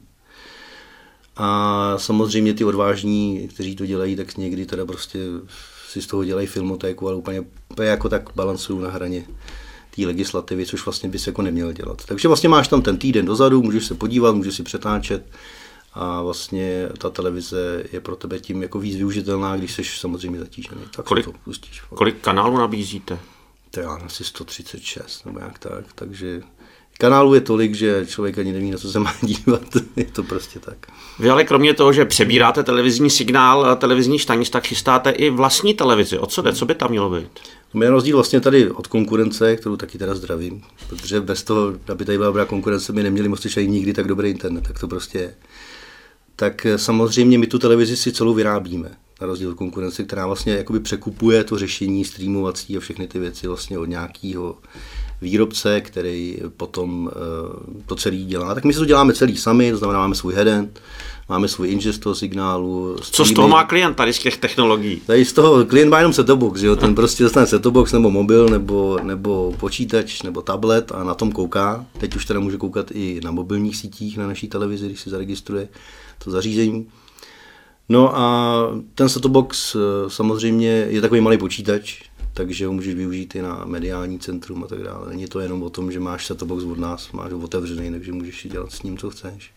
A 1.37 1.95
samozřejmě 1.99 2.55
ty 2.55 2.65
odvážní, 2.65 3.49
kteří 3.49 3.77
to 3.77 3.87
dělají, 3.87 4.17
tak 4.17 4.37
někdy 4.37 4.67
teda 4.67 4.87
prostě 4.87 5.19
si 5.97 6.03
z 6.03 6.07
toho 6.07 6.25
dělají 6.25 6.47
filmotéku, 6.47 7.09
ale 7.09 7.17
úplně, 7.17 7.45
jako 7.81 8.09
tak 8.09 8.31
balancují 8.35 8.83
na 8.83 8.91
hraně 8.91 9.27
té 9.97 10.07
legislativy, 10.07 10.67
což 10.67 10.85
vlastně 10.85 11.09
bys 11.09 11.27
jako 11.27 11.43
neměl 11.43 11.73
dělat. 11.73 12.05
Takže 12.05 12.29
vlastně 12.29 12.49
máš 12.49 12.69
tam 12.69 12.83
ten 12.83 12.99
týden 12.99 13.27
dozadu, 13.27 13.63
můžeš 13.63 13.87
se 13.87 13.95
podívat, 13.95 14.35
můžeš 14.35 14.55
si 14.55 14.63
přetáčet 14.63 15.27
a 15.93 16.23
vlastně 16.23 16.89
ta 16.99 17.11
televize 17.11 17.85
je 17.93 18.01
pro 18.01 18.17
tebe 18.17 18.39
tím 18.39 18.63
jako 18.63 18.79
víc 18.79 18.97
využitelná, 18.97 19.57
když 19.57 19.73
jsi 19.73 19.85
samozřejmě 19.85 20.39
zatížený. 20.39 20.81
Tak 20.97 21.07
kolik, 21.07 21.25
to 21.25 21.33
pustíš. 21.45 21.81
Kolik 21.81 22.21
kanálů 22.21 22.57
nabízíte? 22.57 23.19
To 23.71 23.81
je 23.81 23.87
asi 23.87 24.25
136 24.25 25.27
nebo 25.27 25.39
jak 25.39 25.59
tak, 25.59 25.93
takže 25.95 26.43
Kanálů 26.99 27.35
je 27.35 27.41
tolik, 27.41 27.75
že 27.75 28.07
člověk 28.07 28.39
ani 28.39 28.53
neví, 28.53 28.71
na 28.71 28.79
co 28.79 28.93
se 28.93 28.99
má 28.99 29.15
dívat. 29.23 29.63
je 29.97 30.05
to 30.05 30.23
prostě 30.23 30.59
tak. 30.59 30.87
Vy 31.19 31.31
ale 31.31 31.45
kromě 31.45 31.75
toho, 31.75 31.93
že 31.93 32.05
přebíráte 32.05 32.63
televizní 32.63 33.11
signál, 33.11 33.77
televizní 33.77 34.19
štanic, 34.19 34.51
tak 34.51 34.67
chystáte 34.67 35.11
i 35.11 35.31
vlastní 35.31 35.75
televizi. 35.75 36.19
O 36.19 36.27
co 36.27 36.43
jde? 36.43 36.53
Co 36.53 36.67
by 36.67 36.75
tam 36.75 36.91
mělo 36.91 37.11
být? 37.11 37.29
No, 37.75 37.83
je 37.83 37.91
rozdíl 37.91 38.17
vlastně 38.17 38.41
tady 38.41 38.71
od 38.71 38.87
konkurence, 38.87 39.57
kterou 39.57 39.77
taky 39.77 39.99
teda 39.99 40.15
zdravím, 40.15 40.63
protože 40.89 41.21
bez 41.21 41.43
toho, 41.43 41.73
aby 41.89 42.05
tady 42.05 42.19
byla 42.19 42.29
dobrá 42.29 42.45
konkurence, 42.45 42.93
my 42.93 43.03
neměli 43.03 43.29
moc 43.29 43.57
nikdy 43.57 43.93
tak 43.93 44.09
dobrý 44.09 44.31
internet, 44.31 44.65
tak 44.69 44.79
to 44.79 44.89
prostě 44.89 45.19
je. 45.19 45.35
Tak 46.37 46.67
samozřejmě 46.77 47.39
my 47.39 47.47
tu 47.47 47.59
televizi 47.59 47.97
si 47.97 48.13
celou 48.13 48.35
vyrábíme, 48.35 48.91
na 49.21 49.27
rozdíl 49.27 49.51
od 49.51 49.55
konkurence, 49.55 50.05
která 50.05 50.27
vlastně 50.27 50.53
jakoby 50.53 50.81
překupuje 50.81 51.45
to 51.45 51.59
řešení 51.59 52.05
streamovací 52.05 52.77
a 52.77 52.81
všechny 52.81 53.09
ty 53.09 53.19
věci 53.19 53.47
vlastně 53.47 53.79
od 53.79 53.85
nějakého 53.85 54.59
výrobce, 55.21 55.81
který 55.81 56.39
potom 56.57 57.11
eh, 57.13 57.83
to 57.87 57.97
celý 57.97 58.25
dělá. 58.25 58.55
Tak 58.55 58.65
my 58.65 58.73
si 58.73 58.79
to 58.79 58.85
děláme 58.85 59.13
celý 59.13 59.37
sami, 59.37 59.71
to 59.71 59.77
znamená, 59.77 59.99
máme 59.99 60.15
svůj 60.15 60.35
headend, 60.35 60.81
máme 61.29 61.49
svůj 61.49 61.71
ingest 61.71 62.01
toho 62.01 62.15
signálu. 62.15 62.97
Co 63.01 63.25
z 63.25 63.33
toho 63.33 63.49
má 63.49 63.65
klient 63.65 63.95
tady 63.95 64.13
z 64.13 64.19
těch 64.19 64.37
technologií? 64.37 65.01
Tady 65.07 65.25
z 65.25 65.33
toho 65.33 65.65
klient 65.65 65.91
má 65.91 65.99
jenom 65.99 66.13
set 66.13 66.31
box, 66.31 66.63
jo? 66.63 66.77
ten 66.77 66.95
prostě 66.95 67.23
dostane 67.23 67.47
set 67.47 67.67
box 67.67 67.93
nebo 67.93 68.11
mobil, 68.11 68.49
nebo, 68.49 68.99
nebo 69.03 69.55
počítač, 69.57 70.23
nebo 70.23 70.43
tablet 70.43 70.93
a 70.93 71.05
na 71.05 71.15
tom 71.15 71.33
kouká. 71.33 71.87
Teď 71.99 72.17
už 72.17 72.25
teda 72.25 72.41
může 72.41 72.57
koukat 72.57 72.91
i 72.91 73.21
na 73.25 73.31
mobilních 73.31 73.77
sítích 73.77 74.19
na 74.19 74.27
naší 74.27 74.49
televizi, 74.49 74.87
když 74.87 75.01
si 75.01 75.11
zaregistruje 75.11 75.69
to 76.25 76.31
zařízení. 76.31 76.87
No 77.89 78.19
a 78.19 78.57
ten 78.95 79.09
set 79.09 79.27
box 79.27 79.75
eh, 79.75 80.11
samozřejmě 80.11 80.69
je 80.69 81.01
takový 81.01 81.21
malý 81.21 81.39
počítač, 81.39 82.03
takže 82.37 82.67
ho 82.67 82.73
můžeš 82.73 82.95
využít 82.95 83.35
i 83.35 83.43
na 83.43 83.65
mediální 83.65 84.19
centrum 84.19 84.65
a 84.65 84.67
tak 84.67 84.83
dále. 84.83 85.09
Není 85.09 85.27
to 85.27 85.41
jenom 85.41 85.63
o 85.63 85.71
tom, 85.71 85.93
že 85.93 86.01
máš 86.01 86.27
set 86.27 86.43
box 86.43 86.65
od 86.65 86.79
nás, 86.79 87.13
máš 87.13 87.33
ho 87.33 87.39
otevřený, 87.39 87.91
takže 87.91 88.13
můžeš 88.13 88.41
si 88.41 88.49
dělat 88.49 88.73
s 88.73 88.83
ním, 88.83 88.99
co 88.99 89.11
chceš. 89.11 89.53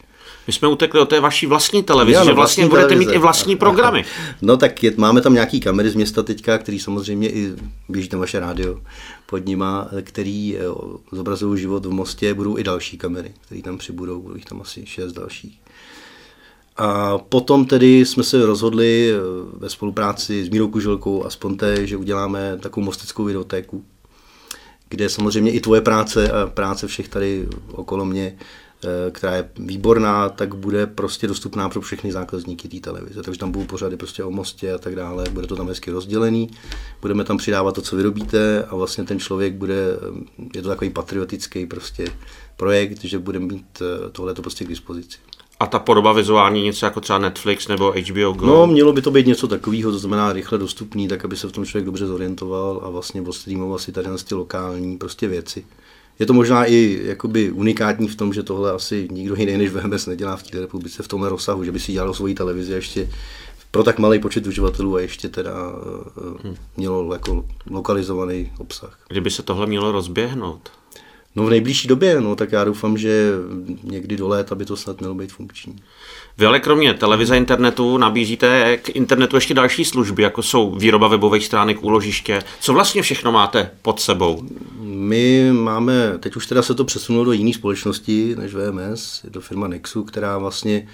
My 0.47 0.53
jsme 0.53 0.67
utekli 0.67 0.99
od 0.99 1.09
té 1.09 1.19
vaší 1.19 1.45
vlastní 1.45 1.83
televize, 1.83 2.25
že 2.25 2.33
vlastně 2.33 2.67
budete 2.67 2.87
televize. 2.87 3.09
mít 3.09 3.15
i 3.15 3.19
vlastní 3.19 3.55
programy. 3.55 4.05
No 4.41 4.57
tak 4.57 4.83
je, 4.83 4.93
máme 4.97 5.21
tam 5.21 5.33
nějaký 5.33 5.59
kamery 5.59 5.89
z 5.89 5.95
města 5.95 6.23
teďka, 6.23 6.57
který 6.57 6.79
samozřejmě 6.79 7.29
i 7.29 7.53
běží 7.89 8.07
tam 8.09 8.19
vaše 8.19 8.39
rádio 8.39 8.81
pod 9.25 9.45
nima, 9.45 9.89
který 10.01 10.57
eh, 10.57 10.61
zobrazují 11.11 11.61
život 11.61 11.85
v 11.85 11.91
Mostě, 11.91 12.33
budou 12.33 12.57
i 12.57 12.63
další 12.63 12.97
kamery, 12.97 13.31
které 13.45 13.61
tam 13.61 13.77
přibudou, 13.77 14.21
budou 14.21 14.35
jich 14.35 14.45
tam 14.45 14.61
asi 14.61 14.85
šest 14.85 15.13
dalších. 15.13 15.59
A 16.79 17.17
potom 17.17 17.65
tedy 17.65 18.05
jsme 18.05 18.23
se 18.23 18.45
rozhodli 18.45 19.11
eh, 19.11 19.17
ve 19.53 19.69
spolupráci 19.69 20.45
s 20.45 20.49
Mírou 20.49 20.67
Kuželkou 20.67 21.25
a 21.25 21.29
Sponte, 21.29 21.87
že 21.87 21.97
uděláme 21.97 22.57
takovou 22.61 22.85
mostickou 22.85 23.23
videotéku, 23.23 23.85
kde 24.89 25.09
samozřejmě 25.09 25.51
i 25.51 25.59
tvoje 25.59 25.81
práce 25.81 26.31
a 26.31 26.47
práce 26.47 26.87
všech 26.87 27.09
tady 27.09 27.47
okolo 27.71 28.05
mě, 28.05 28.37
eh, 28.83 29.11
která 29.11 29.35
je 29.35 29.49
výborná, 29.57 30.29
tak 30.29 30.55
bude 30.55 30.87
prostě 30.87 31.27
dostupná 31.27 31.69
pro 31.69 31.81
všechny 31.81 32.11
zákazníky 32.11 32.67
té 32.67 32.79
televize. 32.79 33.23
Takže 33.23 33.39
tam 33.39 33.51
budou 33.51 33.65
pořady 33.65 33.97
prostě 33.97 34.23
o 34.23 34.31
mostě 34.31 34.73
a 34.73 34.77
tak 34.77 34.95
dále, 34.95 35.25
bude 35.31 35.47
to 35.47 35.55
tam 35.55 35.67
hezky 35.67 35.91
rozdělený, 35.91 36.49
budeme 37.01 37.23
tam 37.23 37.37
přidávat 37.37 37.75
to, 37.75 37.81
co 37.81 37.95
vyrobíte 37.95 38.63
a 38.63 38.75
vlastně 38.75 39.03
ten 39.03 39.19
člověk 39.19 39.53
bude, 39.53 39.97
eh, 40.01 40.43
je 40.55 40.61
to 40.61 40.69
takový 40.69 40.89
patriotický 40.89 41.65
prostě 41.65 42.05
projekt, 42.57 43.03
že 43.03 43.19
bude 43.19 43.39
mít 43.39 43.81
tohleto 44.11 44.41
prostě 44.41 44.65
k 44.65 44.67
dispozici. 44.67 45.17
A 45.59 45.67
ta 45.67 45.79
podoba 45.79 46.13
vizuální 46.13 46.63
něco 46.63 46.85
jako 46.85 47.01
třeba 47.01 47.19
Netflix 47.19 47.67
nebo 47.67 47.93
HBO 48.09 48.33
Go? 48.33 48.45
No, 48.45 48.67
mělo 48.67 48.93
by 48.93 49.01
to 49.01 49.11
být 49.11 49.27
něco 49.27 49.47
takového, 49.47 49.91
to 49.91 49.99
znamená 49.99 50.33
rychle 50.33 50.57
dostupný, 50.57 51.07
tak 51.07 51.25
aby 51.25 51.35
se 51.35 51.47
v 51.47 51.51
tom 51.51 51.65
člověk 51.65 51.85
dobře 51.85 52.07
zorientoval 52.07 52.81
a 52.83 52.89
vlastně 52.89 53.21
odstreamoval 53.21 53.79
si 53.79 53.91
tady 53.91 54.07
ty 54.27 54.35
lokální 54.35 54.97
prostě 54.97 55.27
věci. 55.27 55.65
Je 56.19 56.25
to 56.25 56.33
možná 56.33 56.65
i 56.65 56.99
jakoby 57.03 57.51
unikátní 57.51 58.07
v 58.07 58.15
tom, 58.15 58.33
že 58.33 58.43
tohle 58.43 58.71
asi 58.71 59.07
nikdo 59.11 59.35
jiný 59.35 59.57
než 59.57 59.69
VMS 59.69 60.05
nedělá 60.05 60.37
v 60.37 60.43
té 60.43 60.59
republice 60.59 61.03
v 61.03 61.07
tomhle 61.07 61.29
rozsahu, 61.29 61.63
že 61.63 61.71
by 61.71 61.79
si 61.79 61.91
dělal 61.91 62.13
svoji 62.13 62.35
televizi 62.35 62.73
ještě 62.73 63.09
pro 63.71 63.83
tak 63.83 63.99
malý 63.99 64.19
počet 64.19 64.47
uživatelů 64.47 64.95
a 64.95 65.01
ještě 65.01 65.29
teda 65.29 65.53
hmm. 66.43 66.55
mělo 66.77 67.13
jako 67.13 67.45
lokalizovaný 67.69 68.51
obsah. 68.57 68.99
Kdyby 69.07 69.31
se 69.31 69.43
tohle 69.43 69.67
mělo 69.67 69.91
rozběhnout? 69.91 70.71
No 71.35 71.45
v 71.45 71.49
nejbližší 71.49 71.87
době, 71.87 72.21
no 72.21 72.35
tak 72.35 72.51
já 72.51 72.63
doufám, 72.63 72.97
že 72.97 73.31
někdy 73.83 74.17
do 74.17 74.27
léta 74.27 74.55
by 74.55 74.65
to 74.65 74.77
snad 74.77 74.99
mělo 74.99 75.15
být 75.15 75.31
funkční. 75.31 75.75
Vy 76.37 76.45
ale 76.45 76.59
kromě 76.59 76.93
televize 76.93 77.37
internetu 77.37 77.97
nabízíte 77.97 78.77
k 78.77 78.89
internetu 78.89 79.37
ještě 79.37 79.53
další 79.53 79.85
služby, 79.85 80.23
jako 80.23 80.43
jsou 80.43 80.75
výroba 80.75 81.07
webových 81.07 81.45
stránek, 81.45 81.83
úložiště. 81.83 82.43
Co 82.59 82.73
vlastně 82.73 83.01
všechno 83.01 83.31
máte 83.31 83.71
pod 83.81 83.99
sebou? 83.99 84.43
My 84.81 85.49
máme, 85.51 86.17
teď 86.19 86.35
už 86.35 86.47
teda 86.47 86.61
se 86.61 86.75
to 86.75 86.85
přesunulo 86.85 87.25
do 87.25 87.31
jiné 87.31 87.53
společnosti 87.53 88.35
než 88.39 88.53
VMS, 88.53 89.23
je 89.23 89.29
to 89.29 89.41
firma 89.41 89.67
Nexu, 89.67 90.03
která 90.03 90.37
vlastně, 90.37 90.87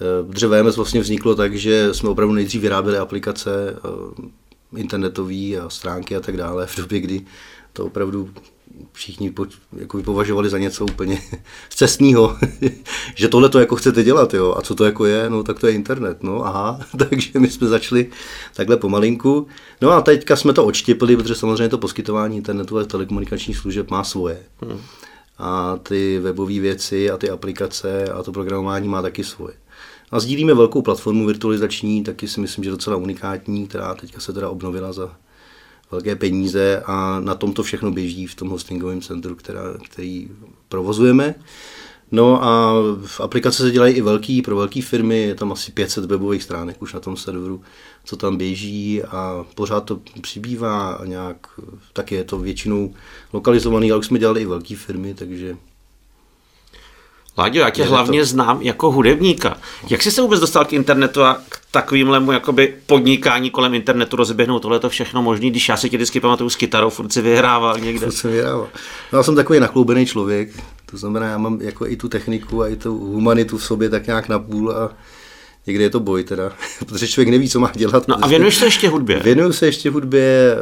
eh, 0.00 0.26
protože 0.28 0.46
VMS 0.46 0.76
vlastně 0.76 1.00
vzniklo 1.00 1.34
tak, 1.34 1.54
že 1.54 1.94
jsme 1.94 2.08
opravdu 2.08 2.34
nejdřív 2.34 2.62
vyráběli 2.62 2.98
aplikace 2.98 3.76
eh, 3.76 4.80
internetové 4.80 5.56
a 5.64 5.66
stránky 5.68 6.16
a 6.16 6.20
tak 6.20 6.36
dále 6.36 6.66
v 6.66 6.76
době, 6.76 7.00
kdy 7.00 7.20
to 7.72 7.86
opravdu 7.86 8.30
všichni 8.92 9.30
po, 9.30 9.46
jako 9.76 10.02
považovali 10.02 10.48
za 10.48 10.58
něco 10.58 10.84
úplně 10.84 11.22
cestního, 11.68 12.38
že 13.14 13.28
tohle 13.28 13.48
to 13.48 13.60
jako 13.60 13.76
chcete 13.76 14.02
dělat, 14.02 14.34
jo, 14.34 14.54
a 14.58 14.62
co 14.62 14.74
to 14.74 14.84
jako 14.84 15.04
je, 15.04 15.30
no 15.30 15.42
tak 15.42 15.58
to 15.58 15.66
je 15.66 15.72
internet, 15.72 16.22
no 16.22 16.46
aha, 16.46 16.80
takže 16.98 17.30
my 17.38 17.48
jsme 17.48 17.66
začali 17.66 18.10
takhle 18.54 18.76
pomalinku, 18.76 19.46
no 19.80 19.90
a 19.90 20.00
teďka 20.00 20.36
jsme 20.36 20.52
to 20.52 20.64
odštěpili, 20.64 21.16
protože 21.16 21.34
samozřejmě 21.34 21.68
to 21.68 21.78
poskytování 21.78 22.36
internetu 22.36 22.78
a 22.78 22.84
telekomunikačních 22.84 23.56
služeb 23.56 23.90
má 23.90 24.04
svoje. 24.04 24.42
Hmm. 24.62 24.80
A 25.38 25.76
ty 25.82 26.18
webové 26.18 26.60
věci 26.60 27.10
a 27.10 27.16
ty 27.16 27.30
aplikace 27.30 28.04
a 28.04 28.22
to 28.22 28.32
programování 28.32 28.88
má 28.88 29.02
taky 29.02 29.24
svoje. 29.24 29.54
A 30.10 30.20
sdílíme 30.20 30.54
velkou 30.54 30.82
platformu 30.82 31.26
virtualizační, 31.26 32.04
taky 32.04 32.28
si 32.28 32.40
myslím, 32.40 32.64
že 32.64 32.70
docela 32.70 32.96
unikátní, 32.96 33.66
která 33.66 33.94
teďka 33.94 34.20
se 34.20 34.32
teda 34.32 34.48
obnovila 34.48 34.92
za 34.92 35.16
velké 35.90 36.16
peníze 36.16 36.82
a 36.86 37.20
na 37.20 37.34
tom 37.34 37.52
to 37.52 37.62
všechno 37.62 37.90
běží 37.90 38.26
v 38.26 38.34
tom 38.34 38.48
hostingovém 38.48 39.00
centru, 39.00 39.34
která, 39.34 39.62
který 39.84 40.28
provozujeme. 40.68 41.34
No 42.12 42.44
a 42.44 42.72
v 43.06 43.20
aplikace 43.20 43.62
se 43.62 43.70
dělají 43.70 43.94
i 43.94 44.00
velký, 44.00 44.42
pro 44.42 44.56
velké 44.56 44.82
firmy, 44.82 45.22
je 45.22 45.34
tam 45.34 45.52
asi 45.52 45.72
500 45.72 46.04
webových 46.04 46.42
stránek 46.42 46.82
už 46.82 46.94
na 46.94 47.00
tom 47.00 47.16
serveru, 47.16 47.62
co 48.04 48.16
tam 48.16 48.36
běží 48.36 49.02
a 49.02 49.44
pořád 49.54 49.80
to 49.80 50.00
přibývá 50.20 50.92
a 50.92 51.04
nějak, 51.04 51.46
tak 51.92 52.12
je 52.12 52.24
to 52.24 52.38
většinou 52.38 52.94
lokalizovaný, 53.32 53.90
ale 53.90 53.98
už 53.98 54.06
jsme 54.06 54.18
dělali 54.18 54.42
i 54.42 54.46
velké 54.46 54.76
firmy, 54.76 55.14
takže 55.14 55.56
Láďo, 57.38 57.60
já 57.60 57.70
tě 57.70 57.84
hlavně 57.84 58.20
to... 58.20 58.26
znám 58.26 58.62
jako 58.62 58.90
hudebníka. 58.90 59.56
Jak 59.90 60.02
jsi 60.02 60.10
se 60.10 60.22
vůbec 60.22 60.40
dostal 60.40 60.64
k 60.64 60.72
internetu 60.72 61.22
a 61.22 61.42
k 61.48 61.60
takovýmhlemu 61.70 62.32
jakoby 62.32 62.74
podnikání 62.86 63.50
kolem 63.50 63.74
internetu 63.74 64.16
rozběhnout 64.16 64.62
tohle 64.62 64.80
to 64.80 64.88
všechno 64.88 65.22
možný, 65.22 65.50
když 65.50 65.68
já 65.68 65.76
si 65.76 65.90
tě 65.90 65.96
vždycky 65.96 66.20
pamatuju 66.20 66.50
s 66.50 66.56
kytarou, 66.56 66.90
furt 66.90 67.12
si 67.12 67.22
vyhrával 67.22 67.78
někde. 67.78 68.06
Furt 68.06 68.12
jsem 68.12 68.30
vyhrával. 68.30 68.68
No, 69.12 69.18
já 69.18 69.22
jsem 69.22 69.34
takový 69.34 69.60
nakloubený 69.60 70.06
člověk, 70.06 70.50
to 70.90 70.96
znamená, 70.96 71.26
já 71.26 71.38
mám 71.38 71.60
jako 71.60 71.86
i 71.86 71.96
tu 71.96 72.08
techniku 72.08 72.62
a 72.62 72.68
i 72.68 72.76
tu 72.76 72.98
humanitu 72.98 73.58
v 73.58 73.64
sobě 73.64 73.88
tak 73.88 74.06
nějak 74.06 74.28
napůl 74.28 74.72
a 74.72 74.90
někde 75.66 75.84
je 75.84 75.90
to 75.90 76.00
boj 76.00 76.24
teda, 76.24 76.52
protože 76.86 77.08
člověk 77.08 77.28
neví, 77.28 77.48
co 77.48 77.60
má 77.60 77.72
dělat. 77.74 78.08
No 78.08 78.24
a 78.24 78.28
věnuješ 78.28 78.54
se 78.54 78.64
ještě 78.64 78.88
hudbě? 78.88 79.20
Věnuju 79.20 79.52
se 79.52 79.66
ještě 79.66 79.90
hudbě 79.90 80.56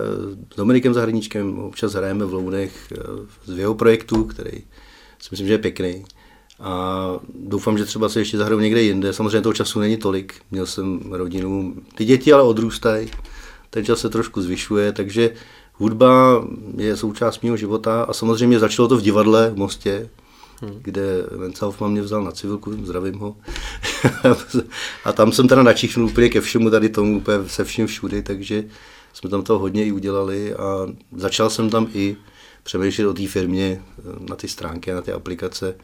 s 0.53 0.57
Dominikem 0.57 0.95
Zahradníčkem, 0.95 1.59
občas 1.59 1.93
hrajeme 1.93 2.25
v 2.25 2.35
Lounech 2.35 2.93
z 3.47 3.59
jeho 3.59 3.75
projektu, 3.75 4.25
který 4.25 4.59
si 5.19 5.29
myslím, 5.31 5.47
že 5.47 5.55
je 5.55 5.59
pěkný. 5.59 6.05
A 6.61 7.13
doufám, 7.35 7.79
že 7.79 7.85
třeba 7.85 8.09
se 8.09 8.21
ještě 8.21 8.39
zahraju 8.39 8.61
někde 8.61 8.83
jinde. 8.83 9.13
Samozřejmě 9.13 9.41
toho 9.41 9.53
času 9.53 9.81
není 9.81 9.97
tolik. 9.97 10.35
Měl 10.51 10.67
jsem 10.67 11.01
rodinu. 11.11 11.75
Ty 11.95 12.05
děti 12.05 12.33
ale 12.33 12.43
odrůstají. 12.43 13.11
Ten 13.71 13.85
čas 13.85 14.01
se 14.01 14.09
trošku 14.09 14.43
zvyšuje, 14.43 14.93
takže 14.93 15.31
hudba 15.75 16.45
je 16.77 16.97
součást 16.97 17.43
mého 17.43 17.57
života 17.57 18.03
a 18.03 18.13
samozřejmě 18.13 18.59
začalo 18.59 18.89
to 18.89 18.97
v 18.97 19.03
divadle 19.03 19.51
v 19.51 19.57
Mostě, 19.57 20.09
hmm. 20.61 20.79
kde 20.83 21.03
Vence 21.31 21.65
Hoffman 21.65 21.91
mě 21.91 22.03
vzal 22.03 22.25
na 22.25 22.31
civilku, 22.31 22.73
zdravím 22.73 23.19
ho. 23.19 23.37
a 25.05 25.13
tam 25.13 25.33
jsem 25.33 25.49
teda 25.49 25.63
načichnul 25.63 26.07
úplně 26.07 26.29
ke 26.29 26.41
všemu 26.41 26.71
tady 26.71 26.89
tomu, 26.89 27.17
úplně 27.17 27.49
se 27.49 27.65
vším 27.65 27.87
všudy, 27.87 28.23
takže 28.23 28.65
jsme 29.13 29.31
tam 29.31 29.43
toho 29.43 29.59
hodně 29.59 29.85
i 29.85 29.93
udělali 29.93 30.55
a 30.55 30.87
začal 31.17 31.51
jsem 31.51 31.71
tam 31.71 31.87
i 31.95 32.17
přemýšlet 32.63 33.07
o 33.07 33.15
té 33.15 33.27
firmě, 33.27 33.83
na 34.29 34.37
ty 34.37 34.49
stránky, 34.49 34.93
na 34.93 35.03
ty 35.03 35.13
aplikace, 35.13 35.75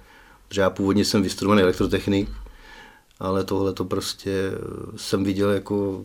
že 0.50 0.60
já 0.60 0.70
původně 0.70 1.04
jsem 1.04 1.22
vystudovaný 1.22 1.62
elektrotechnik, 1.62 2.28
ale 3.20 3.44
tohle 3.44 3.72
to 3.72 3.84
prostě 3.84 4.50
jsem 4.96 5.24
viděl 5.24 5.50
jako 5.50 6.04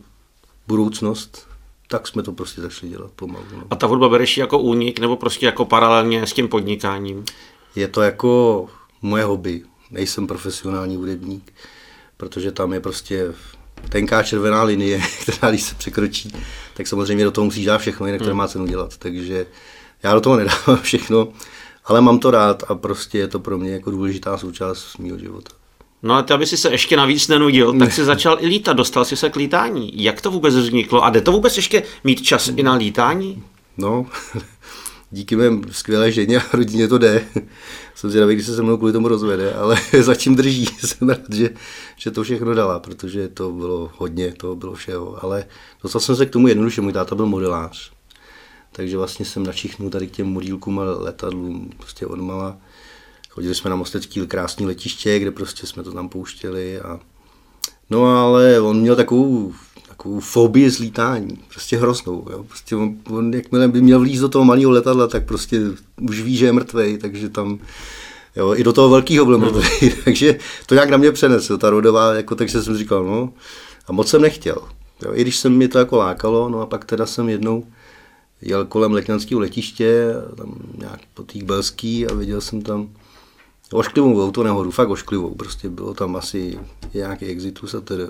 budoucnost, 0.67 1.47
tak 1.87 2.07
jsme 2.07 2.23
to 2.23 2.31
prostě 2.31 2.61
začali 2.61 2.91
dělat 2.91 3.11
pomalu. 3.11 3.45
No. 3.51 3.63
A 3.69 3.75
ta 3.75 3.87
hudba 3.87 4.09
bereš 4.09 4.37
jako 4.37 4.59
únik 4.59 4.99
nebo 4.99 5.15
prostě 5.15 5.45
jako 5.45 5.65
paralelně 5.65 6.27
s 6.27 6.33
tím 6.33 6.47
podnikáním? 6.47 7.25
Je 7.75 7.87
to 7.87 8.01
jako 8.01 8.65
moje 9.01 9.23
hobby. 9.23 9.63
Nejsem 9.91 10.27
profesionální 10.27 10.95
hudebník, 10.95 11.53
protože 12.17 12.51
tam 12.51 12.73
je 12.73 12.79
prostě 12.79 13.33
tenká 13.89 14.23
červená 14.23 14.63
linie, 14.63 15.01
která 15.21 15.49
když 15.49 15.63
se 15.63 15.75
překročí, 15.75 16.31
tak 16.73 16.87
samozřejmě 16.87 17.23
do 17.23 17.31
toho 17.31 17.45
musíš 17.45 17.65
dát 17.65 17.77
všechno, 17.77 18.05
jinak 18.05 18.19
to 18.19 18.25
hmm. 18.25 18.31
nemá 18.31 18.47
cenu 18.47 18.65
dělat. 18.65 18.97
Takže 18.97 19.45
já 20.03 20.13
do 20.13 20.21
toho 20.21 20.37
nedávám 20.37 20.77
všechno 20.81 21.27
ale 21.89 22.01
mám 22.01 22.19
to 22.19 22.31
rád 22.31 22.63
a 22.67 22.75
prostě 22.75 23.17
je 23.17 23.27
to 23.27 23.39
pro 23.39 23.57
mě 23.57 23.71
jako 23.71 23.91
důležitá 23.91 24.37
součást 24.37 24.97
mého 24.97 25.17
života. 25.17 25.51
No 26.03 26.13
a 26.15 26.21
ty, 26.21 26.33
aby 26.33 26.45
si 26.45 26.57
se 26.57 26.71
ještě 26.71 26.97
navíc 26.97 27.27
nenudil, 27.27 27.79
tak 27.79 27.91
si 27.91 28.05
začal 28.05 28.37
i 28.39 28.47
lítat, 28.47 28.77
dostal 28.77 29.05
si 29.05 29.15
se 29.15 29.29
k 29.29 29.35
lítání. 29.35 30.03
Jak 30.03 30.21
to 30.21 30.31
vůbec 30.31 30.55
vzniklo 30.55 31.03
a 31.03 31.09
jde 31.09 31.21
to 31.21 31.31
vůbec 31.31 31.55
ještě 31.55 31.83
mít 32.03 32.21
čas 32.21 32.47
i 32.55 32.63
na 32.63 32.73
lítání? 32.73 33.43
No, 33.77 34.05
díky 35.11 35.35
mé 35.35 35.45
skvělé 35.71 36.11
ženě 36.11 36.39
a 36.39 36.43
rodině 36.53 36.87
to 36.87 36.97
jde. 36.97 37.25
Jsem 37.95 38.09
zvědavý, 38.09 38.35
když 38.35 38.45
se 38.45 38.55
se 38.55 38.61
mnou 38.61 38.77
kvůli 38.77 38.93
tomu 38.93 39.07
rozvede, 39.07 39.53
ale 39.53 39.77
zatím 40.01 40.35
drží. 40.35 40.65
Jsem 40.79 41.09
rád, 41.09 41.33
že, 41.33 41.49
že 41.95 42.11
to 42.11 42.23
všechno 42.23 42.53
dala, 42.53 42.79
protože 42.79 43.27
to 43.27 43.51
bylo 43.51 43.91
hodně, 43.97 44.33
to 44.37 44.55
bylo 44.55 44.73
všeho. 44.73 45.23
Ale 45.23 45.45
dostal 45.83 46.01
jsem 46.01 46.15
se 46.15 46.25
k 46.25 46.29
tomu 46.29 46.47
jednoduše, 46.47 46.81
můj 46.81 46.93
táta 46.93 47.15
byl 47.15 47.25
modelář 47.25 47.98
takže 48.79 48.97
vlastně 48.97 49.25
jsem 49.25 49.43
načichnul 49.43 49.89
tady 49.89 50.07
k 50.07 50.11
těm 50.11 50.27
modílkům 50.27 50.79
a 50.79 50.83
letadlům 50.83 51.69
prostě 51.77 52.05
odmala. 52.05 52.57
Chodili 53.29 53.55
jsme 53.55 53.69
na 53.69 53.75
Mostecký 53.75 54.27
krásný 54.27 54.65
letiště, 54.65 55.19
kde 55.19 55.31
prostě 55.31 55.67
jsme 55.67 55.83
to 55.83 55.91
tam 55.91 56.09
pouštěli 56.09 56.79
a 56.79 56.99
no 57.89 58.05
ale 58.05 58.61
on 58.61 58.79
měl 58.79 58.95
takovou 58.95 59.53
takovou 59.87 60.19
fobii 60.19 60.69
z 60.69 60.79
lítání, 60.79 61.39
prostě 61.49 61.77
hroznou. 61.77 62.25
Jo. 62.31 62.43
Prostě 62.43 62.75
on, 62.75 62.95
on, 63.09 63.33
jakmile 63.33 63.67
by 63.67 63.81
měl 63.81 63.99
vlíz 63.99 64.19
do 64.19 64.29
toho 64.29 64.45
malého 64.45 64.71
letadla, 64.71 65.07
tak 65.07 65.25
prostě 65.25 65.61
už 66.01 66.21
ví, 66.21 66.37
že 66.37 66.45
je 66.45 66.53
mrtvej, 66.53 66.97
takže 66.97 67.29
tam 67.29 67.59
jo, 68.35 68.55
i 68.55 68.63
do 68.63 68.73
toho 68.73 68.89
velkého 68.89 69.25
byl 69.25 69.37
mrtvej, 69.37 69.93
takže 70.03 70.39
to 70.65 70.75
nějak 70.75 70.89
na 70.89 70.97
mě 70.97 71.11
přenesl, 71.11 71.57
ta 71.57 71.69
rodová, 71.69 72.13
jako, 72.13 72.35
takže 72.35 72.61
jsem 72.61 72.77
říkal, 72.77 73.03
no, 73.03 73.33
a 73.87 73.91
moc 73.91 74.09
jsem 74.09 74.21
nechtěl. 74.21 74.57
Jo, 75.05 75.11
I 75.13 75.21
když 75.21 75.37
jsem 75.37 75.57
mi 75.57 75.67
to 75.67 75.79
jako 75.79 75.97
lákalo, 75.97 76.49
no 76.49 76.61
a 76.61 76.65
pak 76.65 76.85
teda 76.85 77.05
jsem 77.05 77.29
jednou 77.29 77.65
jel 78.41 78.65
kolem 78.65 78.91
letňanského 78.91 79.41
letiště, 79.41 80.13
tam 80.37 80.55
nějak 80.77 80.99
po 81.13 81.23
té 81.23 81.39
Belský 81.43 82.07
a 82.07 82.13
viděl 82.13 82.41
jsem 82.41 82.61
tam 82.61 82.89
ošklivou 83.71 84.25
autonehodu, 84.25 84.71
fakt 84.71 84.89
ošklivou, 84.89 85.35
prostě 85.35 85.69
bylo 85.69 85.93
tam 85.93 86.15
asi 86.15 86.59
nějaký 86.93 87.25
exitus 87.25 87.73
a 87.73 87.81
tedy. 87.81 88.03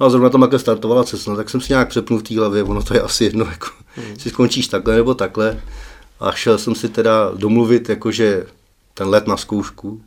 No 0.00 0.06
a 0.06 0.10
zrovna 0.10 0.30
tam 0.30 0.40
takhle 0.40 0.58
startovala 0.58 1.04
cesta, 1.04 1.36
tak 1.36 1.50
jsem 1.50 1.60
si 1.60 1.72
nějak 1.72 1.88
přepnul 1.88 2.18
v 2.18 2.22
té 2.22 2.38
hlavě, 2.38 2.62
ono 2.62 2.82
to 2.82 2.94
je 2.94 3.00
asi 3.00 3.24
jedno, 3.24 3.44
jako, 3.44 3.66
hmm. 3.94 4.18
si 4.18 4.30
skončíš 4.30 4.68
takhle 4.68 4.96
nebo 4.96 5.14
takhle. 5.14 5.60
A 6.20 6.32
šel 6.32 6.58
jsem 6.58 6.74
si 6.74 6.88
teda 6.88 7.30
domluvit, 7.34 7.88
jakože 7.88 8.46
ten 8.94 9.08
let 9.08 9.26
na 9.26 9.36
zkoušku, 9.36 10.00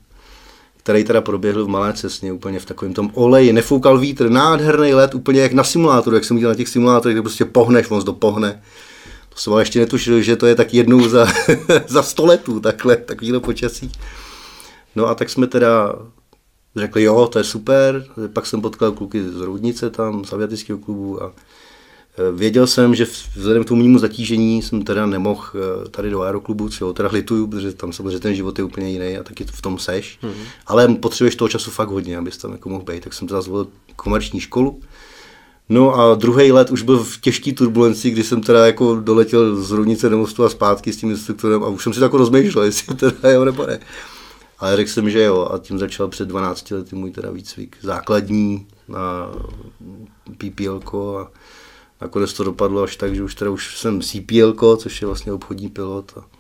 který 0.77 1.03
teda 1.03 1.21
proběhl 1.21 1.65
v 1.65 1.67
malé 1.67 1.93
cestně, 1.93 2.33
úplně 2.33 2.59
v 2.59 2.65
takovém 2.65 2.93
tom 2.93 3.11
oleji, 3.13 3.53
nefoukal 3.53 3.97
vítr, 3.97 4.29
nádherný 4.29 4.93
let, 4.93 5.15
úplně 5.15 5.41
jak 5.41 5.53
na 5.53 5.63
simulátoru, 5.63 6.15
jak 6.15 6.25
jsem 6.25 6.37
viděl 6.37 6.49
na 6.49 6.55
těch 6.55 6.69
simulátorech, 6.69 7.15
kde 7.15 7.21
prostě 7.21 7.45
pohneš, 7.45 7.89
moc 7.89 8.03
to 8.03 8.13
pohne 8.13 8.61
jsem 9.39 9.53
ale 9.53 9.61
ještě 9.61 9.79
netušil, 9.79 10.21
že 10.21 10.35
to 10.35 10.45
je 10.45 10.55
tak 10.55 10.73
jednou 10.73 11.09
za, 11.09 11.27
za 11.87 12.03
sto 12.03 12.25
letů, 12.25 12.59
takhle, 12.59 12.97
takovýhle 12.97 13.39
počasí. 13.39 13.91
No 14.95 15.07
a 15.07 15.15
tak 15.15 15.29
jsme 15.29 15.47
teda 15.47 15.95
řekli, 16.75 17.03
jo, 17.03 17.27
to 17.27 17.37
je 17.37 17.43
super, 17.43 18.05
pak 18.33 18.45
jsem 18.45 18.61
potkal 18.61 18.91
kluky 18.91 19.23
z 19.23 19.41
Roudnice 19.41 19.89
tam, 19.89 20.25
z 20.25 20.33
aviatického 20.33 20.79
klubu 20.79 21.23
a 21.23 21.31
e, 22.17 22.31
Věděl 22.31 22.67
jsem, 22.67 22.95
že 22.95 23.05
vzhledem 23.35 23.63
k 23.63 23.67
tomu 23.67 23.83
mému 23.83 23.99
zatížení 23.99 24.61
jsem 24.61 24.81
teda 24.81 25.05
nemohl 25.05 25.43
e, 25.53 25.89
tady 25.89 26.09
do 26.09 26.21
aeroklubu, 26.21 26.69
co 26.69 26.93
teda 26.93 27.09
lituju, 27.11 27.47
protože 27.47 27.73
tam 27.73 27.93
samozřejmě 27.93 28.19
ten 28.19 28.35
život 28.35 28.57
je 28.57 28.63
úplně 28.63 28.89
jiný 28.89 29.17
a 29.17 29.23
taky 29.23 29.45
v 29.45 29.61
tom 29.61 29.79
seš. 29.79 30.19
Mm-hmm. 30.23 30.45
Ale 30.67 30.87
potřebuješ 30.87 31.35
toho 31.35 31.49
času 31.49 31.71
fakt 31.71 31.89
hodně, 31.89 32.17
abys 32.17 32.37
tam 32.37 32.51
jako 32.51 32.69
mohl 32.69 32.83
být. 32.83 33.03
Tak 33.03 33.13
jsem 33.13 33.27
teda 33.27 33.41
zvolil 33.41 33.67
komerční 33.95 34.39
školu, 34.39 34.81
No 35.69 35.95
a 35.95 36.15
druhý 36.15 36.51
let 36.51 36.71
už 36.71 36.81
byl 36.81 37.03
v 37.03 37.21
těžké 37.21 37.53
turbulenci, 37.53 38.11
kdy 38.11 38.23
jsem 38.23 38.41
teda 38.41 38.65
jako 38.65 38.95
doletěl 38.95 39.55
z 39.55 39.71
rovnice 39.71 40.09
do 40.09 40.17
mostu 40.17 40.43
a 40.43 40.49
zpátky 40.49 40.93
s 40.93 40.97
tím 40.97 41.09
instruktorem 41.09 41.63
a 41.63 41.67
už 41.67 41.83
jsem 41.83 41.93
si 41.93 41.99
to 41.99 42.05
jako 42.05 42.17
rozmýšlel, 42.17 42.65
jestli 42.65 42.95
teda 42.95 43.31
jo 43.31 43.45
nebo 43.45 43.65
ne. 43.65 43.79
Ale 44.59 44.75
řekl 44.75 44.89
jsem, 44.89 45.09
že 45.09 45.23
jo 45.23 45.49
a 45.51 45.57
tím 45.57 45.79
začal 45.79 46.07
před 46.07 46.27
12 46.27 46.71
lety 46.71 46.95
můj 46.95 47.11
teda 47.11 47.31
výcvik 47.31 47.77
základní 47.81 48.67
na 48.87 49.31
PPL 50.37 50.81
a 51.17 51.31
nakonec 52.01 52.33
to 52.33 52.43
dopadlo 52.43 52.83
až 52.83 52.95
tak, 52.95 53.15
že 53.15 53.23
už 53.23 53.35
teda 53.35 53.51
už 53.51 53.77
jsem 53.77 54.01
CPL, 54.01 54.77
což 54.77 55.01
je 55.01 55.05
vlastně 55.05 55.33
obchodní 55.33 55.69
pilot 55.69 56.13
a 56.17 56.38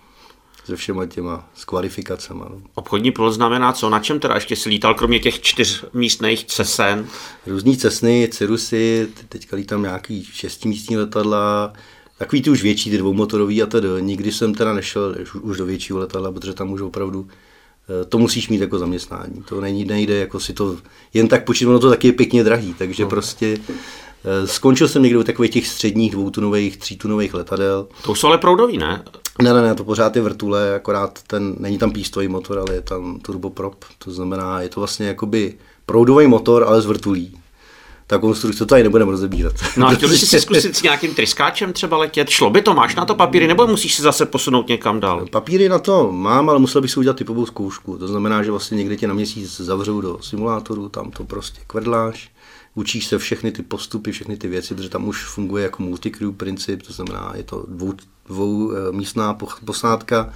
se 0.69 0.75
všema 0.75 1.05
těma 1.05 1.49
s 1.55 1.65
kvalifikacemi. 1.65 2.39
No. 2.39 2.61
Obchodní 2.75 3.11
pilot 3.11 3.33
znamená 3.33 3.73
co? 3.73 3.89
Na 3.89 3.99
čem 3.99 4.19
teda 4.19 4.35
ještě 4.35 4.55
si 4.55 4.69
lítal, 4.69 4.93
kromě 4.93 5.19
těch 5.19 5.41
čtyř 5.41 5.85
místných 5.93 6.45
cesen? 6.45 7.07
Různý 7.47 7.77
cesny, 7.77 8.29
cirusy, 8.31 9.07
teďka 9.29 9.55
lítám 9.55 9.81
nějaký 9.81 10.25
šestimístní 10.25 10.97
letadla, 10.97 11.73
Takový 12.19 12.41
ty 12.41 12.49
už 12.49 12.63
větší, 12.63 12.89
ty 12.89 12.97
dvoumotorový 12.97 13.63
a 13.63 13.65
tedy. 13.65 13.87
Nikdy 13.99 14.31
jsem 14.31 14.53
teda 14.53 14.73
nešel 14.73 15.15
už 15.41 15.57
do 15.57 15.65
většího 15.65 15.99
letadla, 15.99 16.31
protože 16.31 16.53
tam 16.53 16.71
už 16.71 16.81
opravdu 16.81 17.27
eh, 18.01 18.05
to 18.05 18.17
musíš 18.17 18.49
mít 18.49 18.61
jako 18.61 18.79
zaměstnání. 18.79 19.43
To 19.49 19.61
není, 19.61 19.85
nejde 19.85 20.15
jako 20.17 20.39
si 20.39 20.53
to 20.53 20.77
jen 21.13 21.27
tak 21.27 21.45
počítat, 21.45 21.69
ono 21.69 21.79
to 21.79 21.89
taky 21.89 22.07
je 22.07 22.13
pěkně 22.13 22.43
drahý, 22.43 22.73
takže 22.73 23.03
no. 23.03 23.09
prostě 23.09 23.57
eh, 24.25 24.47
Skončil 24.47 24.87
jsem 24.87 25.03
někde 25.03 25.19
u 25.19 25.23
takových 25.23 25.51
těch 25.51 25.67
středních 25.67 26.11
dvoutunových, 26.11 26.77
třítunových 26.77 27.33
letadel. 27.33 27.87
To 28.03 28.15
jsou 28.15 28.27
ale 28.27 28.37
proudový, 28.37 28.77
ne? 28.77 29.03
Ne, 29.41 29.53
ne, 29.53 29.61
ne, 29.61 29.75
to 29.75 29.83
pořád 29.83 30.15
je 30.15 30.21
vrtule, 30.21 30.75
akorát 30.75 31.19
ten, 31.27 31.55
není 31.59 31.77
tam 31.77 31.91
pístový 31.91 32.27
motor, 32.27 32.59
ale 32.59 32.73
je 32.73 32.81
tam 32.81 33.19
turboprop. 33.19 33.85
To 33.97 34.11
znamená, 34.11 34.61
je 34.61 34.69
to 34.69 34.81
vlastně 34.81 35.07
jakoby 35.07 35.57
proudový 35.85 36.27
motor, 36.27 36.63
ale 36.63 36.81
z 36.81 36.85
vrtulí 36.85 37.39
ta 38.09 38.17
konstrukce 38.17 38.59
to 38.59 38.65
tady 38.65 38.83
nebudeme 38.83 39.11
rozebírat. 39.11 39.53
No 39.77 39.87
a 39.87 39.91
chtěl 39.95 40.09
bys 40.09 40.29
si 40.29 40.41
zkusit 40.41 40.77
s 40.77 40.83
nějakým 40.83 41.15
tryskáčem 41.15 41.73
třeba 41.73 41.97
letět? 41.97 42.29
Šlo 42.29 42.49
by 42.49 42.61
to? 42.61 42.73
Máš 42.73 42.95
na 42.95 43.05
to 43.05 43.15
papíry 43.15 43.47
nebo 43.47 43.67
musíš 43.67 43.93
si 43.95 44.01
zase 44.01 44.25
posunout 44.25 44.67
někam 44.67 44.99
dál? 44.99 45.25
Papíry 45.31 45.69
na 45.69 45.79
to 45.79 46.11
mám, 46.11 46.49
ale 46.49 46.59
musel 46.59 46.81
bych 46.81 46.91
si 46.91 46.99
udělat 46.99 47.17
typovou 47.17 47.45
zkoušku. 47.45 47.97
To 47.97 48.07
znamená, 48.07 48.43
že 48.43 48.51
vlastně 48.51 48.77
někde 48.77 48.95
tě 48.95 49.07
na 49.07 49.13
měsíc 49.13 49.61
zavřou 49.61 50.01
do 50.01 50.17
simulátoru, 50.21 50.89
tam 50.89 51.11
to 51.11 51.23
prostě 51.23 51.61
kvrdláš, 51.67 52.29
učíš 52.79 53.05
se 53.05 53.17
všechny 53.17 53.51
ty 53.51 53.63
postupy, 53.63 54.11
všechny 54.11 54.37
ty 54.37 54.47
věci, 54.47 54.75
protože 54.75 54.89
tam 54.89 55.07
už 55.07 55.25
funguje 55.25 55.63
jako 55.63 55.83
multicrew 55.83 56.31
princip, 56.31 56.81
to 56.81 56.93
znamená, 56.93 57.33
je 57.35 57.43
to 57.43 57.65
dvou, 57.67 57.93
dvou 58.27 58.71
eh, 58.71 58.91
místná 58.91 59.37
posádka, 59.65 60.33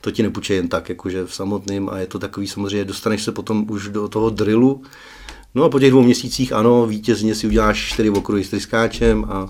to 0.00 0.10
ti 0.10 0.22
nepůjče 0.22 0.54
jen 0.54 0.68
tak, 0.68 0.88
jakože 0.88 1.24
v 1.24 1.34
samotným 1.34 1.88
a 1.88 1.98
je 1.98 2.06
to 2.06 2.18
takový 2.18 2.46
samozřejmě, 2.46 2.84
dostaneš 2.84 3.22
se 3.22 3.32
potom 3.32 3.66
už 3.70 3.88
do 3.88 4.08
toho 4.08 4.30
drillu, 4.30 4.82
No 5.54 5.64
a 5.64 5.68
po 5.68 5.80
těch 5.80 5.90
dvou 5.90 6.02
měsících, 6.02 6.52
ano, 6.52 6.86
vítězně 6.86 7.34
si 7.34 7.46
uděláš 7.46 7.88
čtyři 7.92 8.10
okruhy 8.10 8.44
s 8.44 8.50
tryskáčem 8.50 9.24
a 9.28 9.48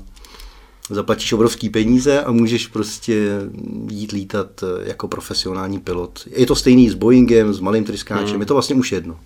zaplatíš 0.90 1.32
obrovský 1.32 1.68
peníze 1.68 2.22
a 2.22 2.32
můžeš 2.32 2.66
prostě 2.66 3.30
jít 3.90 4.12
lítat 4.12 4.62
eh, 4.62 4.88
jako 4.88 5.08
profesionální 5.08 5.78
pilot. 5.78 6.28
Je 6.30 6.46
to 6.46 6.56
stejný 6.56 6.90
s 6.90 6.94
Boeingem, 6.94 7.54
s 7.54 7.60
malým 7.60 7.84
tryskáčem, 7.84 8.30
hmm. 8.30 8.40
je 8.40 8.46
to 8.46 8.54
vlastně 8.54 8.76
už 8.76 8.92
jedno. 8.92 9.18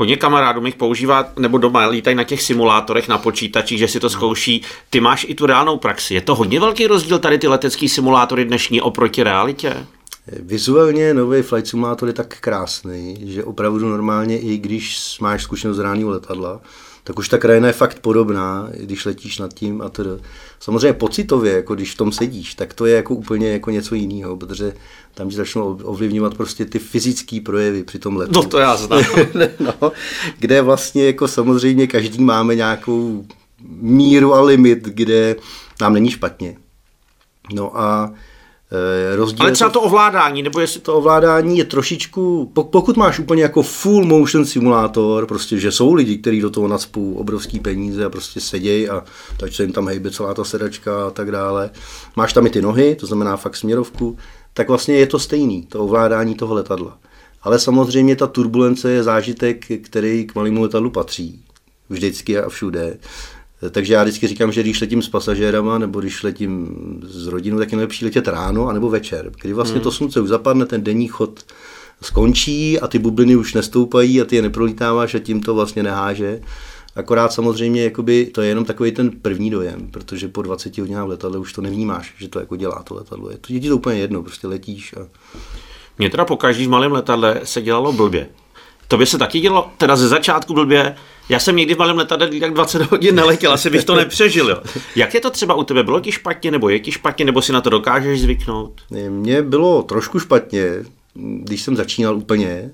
Hodně 0.00 0.16
kamarádů 0.16 0.66
jich 0.66 0.74
používá, 0.74 1.32
nebo 1.38 1.58
doma 1.58 1.86
lítají 1.86 2.16
na 2.16 2.24
těch 2.24 2.42
simulátorech, 2.42 3.08
na 3.08 3.18
počítačích, 3.18 3.78
že 3.78 3.88
si 3.88 4.00
to 4.00 4.10
zkouší. 4.10 4.62
Ty 4.90 5.00
máš 5.00 5.26
i 5.28 5.34
tu 5.34 5.46
reálnou 5.46 5.76
praxi. 5.76 6.14
Je 6.14 6.20
to 6.20 6.34
hodně 6.34 6.60
velký 6.60 6.86
rozdíl 6.86 7.18
tady 7.18 7.38
ty 7.38 7.48
letecký 7.48 7.88
simulátory 7.88 8.44
dnešní 8.44 8.80
oproti 8.80 9.22
realitě? 9.22 9.86
Vizuálně 10.26 11.14
nový 11.14 11.42
Flight 11.42 11.66
Simulator 11.66 12.08
je 12.08 12.12
tak 12.12 12.40
krásný, 12.40 13.18
že 13.26 13.44
opravdu 13.44 13.88
normálně, 13.88 14.38
i 14.38 14.58
když 14.58 15.18
máš 15.20 15.42
zkušenost 15.42 15.76
z 15.76 15.80
reálného 15.80 16.10
letadla, 16.10 16.60
tak 17.10 17.18
už 17.18 17.28
ta 17.28 17.38
krajina 17.38 17.66
je 17.66 17.72
fakt 17.72 17.98
podobná, 17.98 18.68
když 18.76 19.04
letíš 19.04 19.38
nad 19.38 19.54
tím 19.54 19.82
a 19.82 19.88
teda. 19.88 20.10
Samozřejmě 20.60 20.92
pocitově, 20.92 21.52
jako 21.52 21.74
když 21.74 21.94
v 21.94 21.96
tom 21.96 22.12
sedíš, 22.12 22.54
tak 22.54 22.74
to 22.74 22.86
je 22.86 22.96
jako 22.96 23.14
úplně 23.14 23.52
jako 23.52 23.70
něco 23.70 23.94
jiného, 23.94 24.36
protože 24.36 24.72
tam 25.14 25.28
ti 25.28 25.36
začnou 25.36 25.78
ovlivňovat 25.82 26.34
prostě 26.34 26.64
ty 26.64 26.78
fyzické 26.78 27.40
projevy 27.40 27.84
při 27.84 27.98
tom 27.98 28.16
letu. 28.16 28.32
No 28.34 28.42
to 28.42 28.58
já 28.58 28.76
znám. 28.76 29.02
no, 29.60 29.92
kde 30.38 30.62
vlastně 30.62 31.06
jako 31.06 31.28
samozřejmě 31.28 31.86
každý 31.86 32.24
máme 32.24 32.54
nějakou 32.54 33.26
míru 33.80 34.34
a 34.34 34.40
limit, 34.40 34.84
kde 34.84 35.36
nám 35.80 35.92
není 35.92 36.10
špatně. 36.10 36.56
No 37.52 37.80
a 37.80 38.14
rozdíl 39.14 39.42
Ale 39.42 39.52
třeba 39.52 39.70
to 39.70 39.80
ovládání, 39.80 40.42
nebo 40.42 40.60
jestli... 40.60 40.80
To 40.80 40.94
ovládání 40.94 41.58
je 41.58 41.64
trošičku, 41.64 42.52
pokud 42.70 42.96
máš 42.96 43.18
úplně 43.18 43.42
jako 43.42 43.62
full 43.62 44.04
motion 44.04 44.44
simulátor, 44.44 45.26
prostě, 45.26 45.58
že 45.58 45.72
jsou 45.72 45.94
lidi, 45.94 46.18
kteří 46.18 46.40
do 46.40 46.50
toho 46.50 46.68
nadspou 46.68 47.14
obrovský 47.14 47.60
peníze 47.60 48.04
a 48.04 48.10
prostě 48.10 48.40
sedějí 48.40 48.88
a 48.88 49.04
tak 49.36 49.52
se 49.52 49.62
jim 49.62 49.72
tam 49.72 49.88
hejbe 49.88 50.10
celá 50.10 50.34
ta 50.34 50.44
sedačka 50.44 51.06
a 51.06 51.10
tak 51.10 51.30
dále. 51.30 51.70
Máš 52.16 52.32
tam 52.32 52.46
i 52.46 52.50
ty 52.50 52.62
nohy, 52.62 52.94
to 52.94 53.06
znamená 53.06 53.36
fakt 53.36 53.56
směrovku, 53.56 54.16
tak 54.54 54.68
vlastně 54.68 54.94
je 54.94 55.06
to 55.06 55.18
stejný, 55.18 55.62
to 55.62 55.84
ovládání 55.84 56.34
toho 56.34 56.54
letadla. 56.54 56.98
Ale 57.42 57.58
samozřejmě 57.58 58.16
ta 58.16 58.26
turbulence 58.26 58.90
je 58.90 59.02
zážitek, 59.02 59.66
který 59.82 60.26
k 60.26 60.34
malému 60.34 60.62
letadlu 60.62 60.90
patří. 60.90 61.44
Vždycky 61.88 62.38
a 62.38 62.48
všude. 62.48 62.98
Takže 63.70 63.94
já 63.94 64.02
vždycky 64.02 64.26
říkám, 64.26 64.52
že 64.52 64.62
když 64.62 64.80
letím 64.80 65.02
s 65.02 65.08
pasažérama 65.08 65.78
nebo 65.78 66.00
když 66.00 66.22
letím 66.22 66.68
s 67.06 67.26
rodinou, 67.26 67.58
tak 67.58 67.72
je 67.72 67.76
nejlepší 67.76 68.04
letět 68.04 68.28
ráno 68.28 68.68
anebo 68.68 68.90
večer, 68.90 69.32
kdy 69.40 69.52
vlastně 69.52 69.74
hmm. 69.74 69.82
to 69.82 69.92
slunce 69.92 70.20
už 70.20 70.28
zapadne, 70.28 70.66
ten 70.66 70.82
denní 70.82 71.08
chod 71.08 71.44
skončí 72.02 72.80
a 72.80 72.88
ty 72.88 72.98
bubliny 72.98 73.36
už 73.36 73.54
nestoupají 73.54 74.20
a 74.20 74.24
ty 74.24 74.36
je 74.36 74.42
neprolítáváš 74.42 75.14
a 75.14 75.18
tím 75.18 75.40
to 75.42 75.54
vlastně 75.54 75.82
neháže. 75.82 76.40
Akorát 76.96 77.32
samozřejmě 77.32 77.84
jakoby, 77.84 78.26
to 78.26 78.42
je 78.42 78.48
jenom 78.48 78.64
takový 78.64 78.92
ten 78.92 79.10
první 79.10 79.50
dojem, 79.50 79.88
protože 79.90 80.28
po 80.28 80.42
20 80.42 80.78
hodinách 80.78 81.06
v 81.06 81.08
letadle 81.08 81.38
už 81.38 81.52
to 81.52 81.62
nevnímáš, 81.62 82.14
že 82.18 82.28
to 82.28 82.40
jako 82.40 82.56
dělá 82.56 82.82
to 82.82 82.94
letadlo. 82.94 83.30
Je 83.30 83.38
to, 83.38 83.52
je 83.52 83.60
to 83.60 83.76
úplně 83.76 84.00
jedno, 84.00 84.22
prostě 84.22 84.46
letíš. 84.46 84.94
A... 85.00 85.06
Mě 85.98 86.10
teda 86.10 86.24
po 86.24 86.36
každý 86.36 86.66
v 86.66 86.70
malém 86.70 86.92
letadle 86.92 87.40
se 87.44 87.62
dělalo 87.62 87.92
blbě. 87.92 88.28
To 88.90 88.98
by 88.98 89.06
se 89.06 89.18
taky 89.18 89.40
dělo, 89.40 89.70
teda 89.76 89.96
ze 89.96 90.08
začátku 90.08 90.54
blbě. 90.54 90.94
Já 91.28 91.38
jsem 91.38 91.56
někdy 91.56 91.74
v 91.74 91.78
malém 91.78 91.98
letadle 91.98 92.28
tak 92.40 92.54
20 92.54 92.82
hodin 92.82 93.14
neletěl, 93.14 93.52
asi 93.52 93.70
bych 93.70 93.84
to 93.84 93.94
nepřežil. 93.94 94.50
Jo. 94.50 94.56
Jak 94.96 95.14
je 95.14 95.20
to 95.20 95.30
třeba 95.30 95.54
u 95.54 95.64
tebe? 95.64 95.82
Bylo 95.82 96.00
ti 96.00 96.12
špatně, 96.12 96.50
nebo 96.50 96.68
je 96.68 96.80
ti 96.80 96.92
špatně, 96.92 97.24
nebo 97.24 97.42
si 97.42 97.52
na 97.52 97.60
to 97.60 97.70
dokážeš 97.70 98.20
zvyknout? 98.20 98.80
Mně 99.08 99.42
bylo 99.42 99.82
trošku 99.82 100.18
špatně, 100.18 100.64
když 101.14 101.62
jsem 101.62 101.76
začínal 101.76 102.16
úplně, 102.16 102.70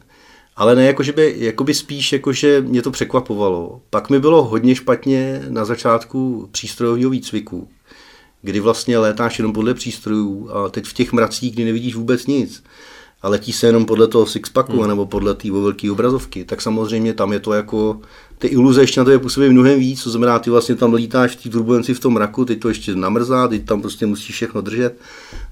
ale 0.57 0.75
ne 0.75 0.85
jako, 0.85 1.03
že 1.03 1.13
by, 1.13 1.35
jako 1.39 1.65
by 1.65 1.75
spíš, 1.75 2.13
jako, 2.13 2.33
že 2.33 2.61
mě 2.61 2.83
to 2.83 2.91
překvapovalo. 2.91 3.81
Pak 3.91 4.11
mi 4.11 4.21
bylo 4.21 4.45
hodně 4.45 4.75
špatně 4.75 5.43
na 5.49 5.65
začátku 5.65 6.49
přístrojového 6.53 7.11
výcviku, 7.11 7.69
kdy 8.43 8.61
vlastně 8.61 8.99
létáš 8.99 9.39
jenom 9.39 9.53
podle 9.53 9.75
přístrojů 9.75 10.51
a 10.53 10.69
teď 10.69 10.85
v 10.85 10.93
těch 10.93 11.13
mracích, 11.13 11.55
kdy 11.55 11.65
nevidíš 11.65 11.95
vůbec 11.95 12.27
nic 12.27 12.63
a 13.23 13.29
letí 13.29 13.53
se 13.53 13.67
jenom 13.67 13.85
podle 13.85 14.09
toho 14.09 14.27
sixpacku 14.27 14.79
hmm. 14.79 14.89
nebo 14.89 15.07
podle 15.07 15.35
té 15.35 15.51
velké 15.51 15.91
obrazovky, 15.91 16.45
tak 16.45 16.63
samozřejmě 16.63 17.15
tam 17.15 17.33
je 17.33 17.41
to 17.41 17.53
jako, 17.53 18.01
ty 18.39 18.47
iluze 18.47 18.81
ještě 18.81 19.01
na 19.01 19.05
to 19.05 19.11
je 19.11 19.19
působí 19.19 19.49
mnohem 19.49 19.79
víc, 19.79 20.03
co 20.03 20.11
znamená, 20.11 20.39
ty 20.39 20.51
vlastně 20.51 20.75
tam 20.75 20.95
lítáš 20.95 21.37
v 21.37 21.43
té 21.43 21.49
turbulenci 21.49 21.95
v 21.95 22.01
tom 22.01 22.13
mraku, 22.13 22.45
ty 22.45 22.57
to 22.57 22.69
ještě 22.69 22.95
namrzá, 22.95 23.49
ty 23.49 23.61
tam 23.61 23.81
prostě 23.81 24.07
musíš 24.07 24.35
všechno 24.35 24.61
držet 24.61 24.99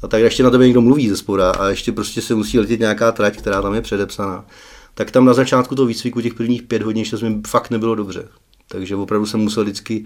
a 0.03 0.09
tak 0.09 0.23
ještě 0.23 0.43
na 0.43 0.51
tebe 0.51 0.65
někdo 0.65 0.81
mluví 0.81 1.09
ze 1.09 1.17
spoda 1.17 1.51
a 1.51 1.69
ještě 1.69 1.93
prostě 1.93 2.23
se 2.23 2.35
musí 2.35 2.59
letět 2.59 2.81
nějaká 2.81 3.13
trať, 3.13 3.37
která 3.37 3.63
tam 3.63 3.75
je 3.75 3.81
předepsaná. 3.81 4.47
Tak 4.95 5.11
tam 5.11 5.25
na 5.25 5.35
začátku 5.35 5.75
toho 5.75 5.87
výcviku 5.87 6.21
těch 6.21 6.35
prvních 6.35 6.63
pět 6.63 6.83
hodin 6.83 7.01
ještě 7.01 7.29
mi 7.29 7.41
fakt 7.47 7.71
nebylo 7.71 7.95
dobře. 7.95 8.29
Takže 8.69 8.97
opravdu 8.97 9.27
jsem 9.27 9.41
musel 9.41 9.63
vždycky 9.63 10.05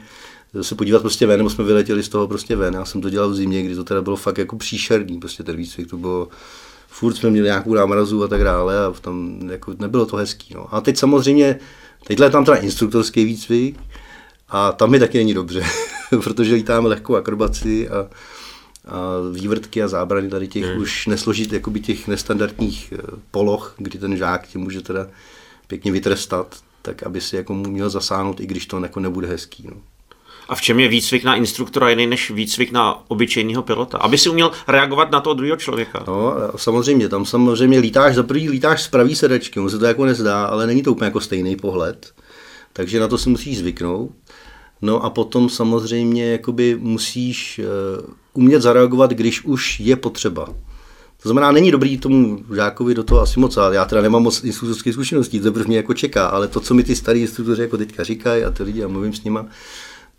se 0.62 0.74
podívat 0.74 1.02
prostě 1.02 1.26
ven, 1.26 1.38
nebo 1.38 1.50
jsme 1.50 1.64
vyletěli 1.64 2.02
z 2.02 2.08
toho 2.08 2.28
prostě 2.28 2.56
ven. 2.56 2.74
Já 2.74 2.84
jsem 2.84 3.00
to 3.00 3.10
dělal 3.10 3.30
v 3.30 3.34
zimě, 3.34 3.62
kdy 3.62 3.74
to 3.74 3.84
teda 3.84 4.02
bylo 4.02 4.16
fakt 4.16 4.38
jako 4.38 4.56
příšerný, 4.56 5.18
prostě 5.20 5.42
ten 5.42 5.56
výcvik, 5.56 5.90
to 5.90 5.96
bylo 5.96 6.28
furt 6.88 7.14
jsme 7.14 7.30
měli 7.30 7.46
nějakou 7.46 7.74
námrazu 7.74 8.24
a 8.24 8.28
tak 8.28 8.44
dále 8.44 8.86
a 8.86 8.94
tam 9.00 9.40
jako 9.50 9.74
nebylo 9.78 10.06
to 10.06 10.16
hezký. 10.16 10.54
No. 10.54 10.74
A 10.74 10.80
teď 10.80 10.96
samozřejmě, 10.96 11.58
teďhle 12.06 12.26
je 12.26 12.30
tam 12.30 12.44
teda 12.44 12.56
instruktorský 12.56 13.24
výcvik 13.24 13.80
a 14.48 14.72
tam 14.72 14.90
mi 14.90 14.98
taky 14.98 15.18
není 15.18 15.34
dobře, 15.34 15.64
protože 16.24 16.54
lítáme 16.54 16.88
lehkou 16.88 17.16
akrobaci 17.16 17.88
a, 17.88 17.98
a 17.98 18.08
vývrtky 19.32 19.82
a 19.82 19.88
zábrany 19.88 20.28
tady 20.28 20.48
těch 20.48 20.64
hmm. 20.64 20.82
už 20.82 21.06
nesložit 21.06 21.52
jakoby 21.52 21.80
těch 21.80 22.08
nestandardních 22.08 22.92
eh, 22.92 23.02
poloh, 23.30 23.74
kdy 23.78 23.98
ten 23.98 24.16
žák 24.16 24.46
tě 24.46 24.58
může 24.58 24.80
teda 24.80 25.06
pěkně 25.66 25.92
vytrestat, 25.92 26.56
tak 26.82 27.02
aby 27.02 27.20
si 27.20 27.36
jako 27.36 27.54
měl 27.54 27.90
zasáhnout, 27.90 28.40
i 28.40 28.46
když 28.46 28.66
to 28.66 28.80
jako 28.80 29.00
nebude 29.00 29.28
hezký. 29.28 29.68
No. 29.70 29.76
A 30.48 30.54
v 30.54 30.60
čem 30.60 30.80
je 30.80 30.88
výcvik 30.88 31.24
na 31.24 31.34
instruktora 31.34 31.90
jiný 31.90 32.06
než 32.06 32.30
výcvik 32.30 32.72
na 32.72 33.10
obyčejného 33.10 33.62
pilota? 33.62 33.98
Aby 33.98 34.18
si 34.18 34.28
uměl 34.28 34.50
reagovat 34.68 35.10
na 35.10 35.20
toho 35.20 35.34
druhého 35.34 35.56
člověka. 35.56 36.04
No, 36.06 36.34
samozřejmě, 36.56 37.08
tam 37.08 37.26
samozřejmě 37.26 37.78
lítáš, 37.78 38.14
za 38.14 38.22
prvý 38.22 38.50
lítáš 38.50 38.82
z 38.82 38.88
pravý 38.88 39.16
sedačky, 39.16 39.60
on 39.60 39.70
se 39.70 39.78
to 39.78 39.84
jako 39.84 40.04
nezdá, 40.04 40.44
ale 40.44 40.66
není 40.66 40.82
to 40.82 40.92
úplně 40.92 41.06
jako 41.06 41.20
stejný 41.20 41.56
pohled. 41.56 42.12
Takže 42.72 43.00
na 43.00 43.08
to 43.08 43.18
si 43.18 43.28
musíš 43.28 43.58
zvyknout. 43.58 44.10
No 44.82 45.04
a 45.04 45.10
potom 45.10 45.48
samozřejmě 45.48 46.32
jakoby 46.32 46.76
musíš 46.80 47.60
uh, 47.98 48.14
umět 48.32 48.62
zareagovat, 48.62 49.10
když 49.10 49.44
už 49.44 49.80
je 49.80 49.96
potřeba. 49.96 50.44
To 51.22 51.28
znamená, 51.28 51.52
není 51.52 51.70
dobrý 51.70 51.98
tomu 51.98 52.38
žákovi 52.54 52.94
do 52.94 53.04
toho 53.04 53.20
asi 53.20 53.40
moc, 53.40 53.56
ale 53.56 53.74
já 53.74 53.84
teda 53.84 54.02
nemám 54.02 54.22
moc 54.22 54.44
instruktorských 54.44 54.92
zkušeností, 54.92 55.40
to 55.40 55.52
mě 55.66 55.76
jako 55.76 55.94
čeká, 55.94 56.26
ale 56.26 56.48
to, 56.48 56.60
co 56.60 56.74
mi 56.74 56.84
ty 56.84 56.96
starý 56.96 57.20
instruktoři 57.20 57.62
jako 57.62 57.76
teďka 57.76 58.04
říkají 58.04 58.44
a 58.44 58.50
ty 58.50 58.62
lidi, 58.62 58.84
a 58.84 58.88
mluvím 58.88 59.12
s 59.12 59.24
nima, 59.24 59.46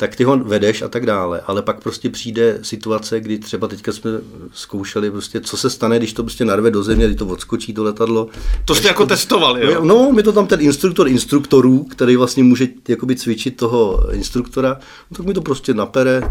tak 0.02 0.16
ty 0.16 0.24
ho 0.24 0.38
vedeš 0.38 0.82
a 0.82 0.88
tak 0.88 1.06
dále, 1.06 1.42
ale 1.46 1.62
pak 1.62 1.84
prostě 1.84 2.10
přijde 2.10 2.60
situace, 2.62 3.20
kdy 3.20 3.40
třeba 3.40 3.68
teďka 3.68 3.92
jsme 3.92 4.12
zkoušeli 4.54 5.12
prostě, 5.12 5.42
co 5.42 5.58
se 5.58 5.70
stane, 5.70 5.98
když 5.98 6.14
to 6.14 6.24
prostě 6.24 6.46
narve 6.46 6.72
do 6.72 6.84
země, 6.84 7.06
když 7.06 7.18
to 7.18 7.26
odskočí 7.26 7.74
to 7.74 7.84
letadlo. 7.84 8.28
To 8.66 8.76
jste 8.76 8.88
jako 8.88 9.06
testovali, 9.06 9.72
jo? 9.72 9.84
No, 9.84 10.12
my 10.12 10.24
to 10.24 10.32
tam 10.32 10.48
ten 10.48 10.62
instruktor 10.62 11.08
instruktorů, 11.08 11.84
který 11.84 12.16
vlastně 12.16 12.44
může 12.44 12.68
jakoby 12.88 13.16
cvičit 13.16 13.58
toho 13.58 14.10
instruktora, 14.12 14.80
no, 15.12 15.18
tak 15.18 15.26
mi 15.26 15.34
to 15.34 15.42
prostě 15.42 15.74
napere, 15.74 16.22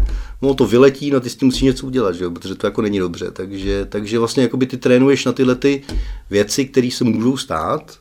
no 0.41 0.53
to 0.53 0.65
vyletí, 0.65 1.11
no 1.11 1.19
ty 1.19 1.29
s 1.29 1.35
tím 1.35 1.45
musí 1.45 1.65
něco 1.65 1.85
udělat, 1.85 2.15
že 2.15 2.23
jo? 2.23 2.31
protože 2.31 2.55
to 2.55 2.67
jako 2.67 2.81
není 2.81 2.99
dobře. 2.99 3.31
Takže, 3.31 3.85
takže 3.89 4.19
vlastně 4.19 4.43
jakoby 4.43 4.65
ty 4.65 4.77
trénuješ 4.77 5.25
na 5.25 5.31
tyhle 5.31 5.55
ty 5.55 5.83
věci, 6.29 6.65
které 6.65 6.89
se 6.91 7.03
můžou 7.03 7.37
stát 7.37 7.99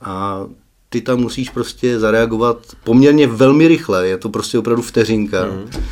a 0.00 0.46
ty 0.96 1.02
tam 1.02 1.20
musíš 1.20 1.50
prostě 1.50 1.98
zareagovat 1.98 2.58
poměrně 2.84 3.26
velmi 3.26 3.68
rychle, 3.68 4.08
je 4.08 4.18
to 4.18 4.28
prostě 4.28 4.58
opravdu 4.58 4.82
vteřinka 4.82 5.44
mm. 5.44 5.82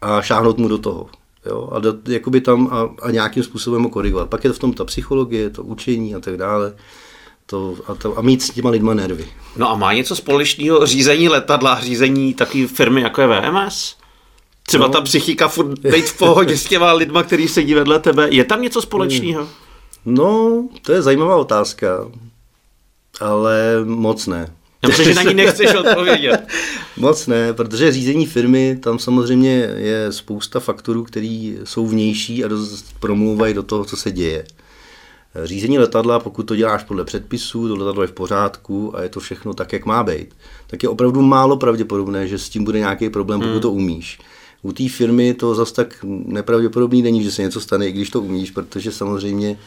a 0.00 0.22
šáhnout 0.22 0.58
mu 0.58 0.68
do 0.68 0.78
toho. 0.78 1.06
Jo? 1.46 1.68
A, 1.72 1.78
do, 1.78 1.94
jakoby 2.08 2.40
tam 2.40 2.68
a, 2.72 3.06
a, 3.06 3.10
nějakým 3.10 3.42
způsobem 3.42 3.82
ho 3.82 3.88
korigovat. 3.88 4.28
Pak 4.28 4.44
je 4.44 4.50
to 4.50 4.54
v 4.54 4.58
tom 4.58 4.72
ta 4.72 4.84
psychologie, 4.84 5.50
to 5.50 5.62
učení 5.62 6.14
a 6.14 6.20
tak 6.20 6.36
dále. 6.36 6.74
To, 7.46 7.76
a, 7.86 7.94
to, 7.94 8.18
a 8.18 8.22
mít 8.22 8.42
s 8.42 8.50
těma 8.50 8.70
lidma 8.70 8.94
nervy. 8.94 9.28
No 9.56 9.70
a 9.70 9.76
má 9.76 9.92
něco 9.92 10.16
společného 10.16 10.86
řízení 10.86 11.28
letadla, 11.28 11.80
řízení 11.80 12.34
takové 12.34 12.66
firmy 12.66 13.00
jako 13.00 13.20
je 13.20 13.28
VMS? 13.28 13.96
Třeba 14.62 14.86
no. 14.86 14.92
ta 14.92 15.00
psychika 15.00 15.48
furt 15.48 15.78
být 15.78 16.04
v 16.04 16.18
pohodě 16.18 16.56
s 16.56 16.64
těma 16.64 16.92
lidma, 16.92 17.22
kteří 17.22 17.48
sedí 17.48 17.74
vedle 17.74 17.98
tebe. 17.98 18.28
Je 18.30 18.44
tam 18.44 18.62
něco 18.62 18.82
společného? 18.82 19.48
No, 20.04 20.68
to 20.82 20.92
je 20.92 21.02
zajímavá 21.02 21.36
otázka, 21.36 22.08
ale 23.20 23.84
moc 23.84 24.26
ne. 24.26 24.52
Já 24.82 24.88
myslím, 24.88 25.06
že 25.06 25.14
na 25.14 25.22
ní 25.22 25.34
nechceš 25.34 25.74
odpovědět. 25.74 26.46
Moc 26.96 27.26
ne, 27.26 27.52
protože 27.52 27.92
řízení 27.92 28.26
firmy, 28.26 28.78
tam 28.82 28.98
samozřejmě 28.98 29.50
je 29.76 30.12
spousta 30.12 30.60
faktorů, 30.60 31.04
které 31.04 31.54
jsou 31.64 31.86
vnější 31.86 32.44
a 32.44 32.48
dost 32.48 32.86
promluvají 33.00 33.54
do 33.54 33.62
toho, 33.62 33.84
co 33.84 33.96
se 33.96 34.10
děje. 34.10 34.44
Řízení 35.44 35.78
letadla, 35.78 36.20
pokud 36.20 36.42
to 36.42 36.56
děláš 36.56 36.84
podle 36.84 37.04
předpisů, 37.04 37.68
to 37.68 37.76
letadlo 37.76 38.02
je 38.02 38.08
v 38.08 38.12
pořádku 38.12 38.96
a 38.96 39.02
je 39.02 39.08
to 39.08 39.20
všechno 39.20 39.54
tak, 39.54 39.72
jak 39.72 39.86
má 39.86 40.04
být, 40.04 40.34
tak 40.66 40.82
je 40.82 40.88
opravdu 40.88 41.22
málo 41.22 41.56
pravděpodobné, 41.56 42.28
že 42.28 42.38
s 42.38 42.48
tím 42.48 42.64
bude 42.64 42.78
nějaký 42.78 43.10
problém, 43.10 43.40
pokud 43.40 43.52
hmm. 43.52 43.60
to 43.60 43.72
umíš. 43.72 44.18
U 44.62 44.72
té 44.72 44.88
firmy 44.88 45.34
to 45.34 45.54
zase 45.54 45.74
tak 45.74 46.04
nepravděpodobný 46.04 47.02
není, 47.02 47.24
že 47.24 47.30
se 47.30 47.42
něco 47.42 47.60
stane, 47.60 47.88
i 47.88 47.92
když 47.92 48.10
to 48.10 48.20
umíš, 48.20 48.50
protože 48.50 48.92
samozřejmě 48.92 49.58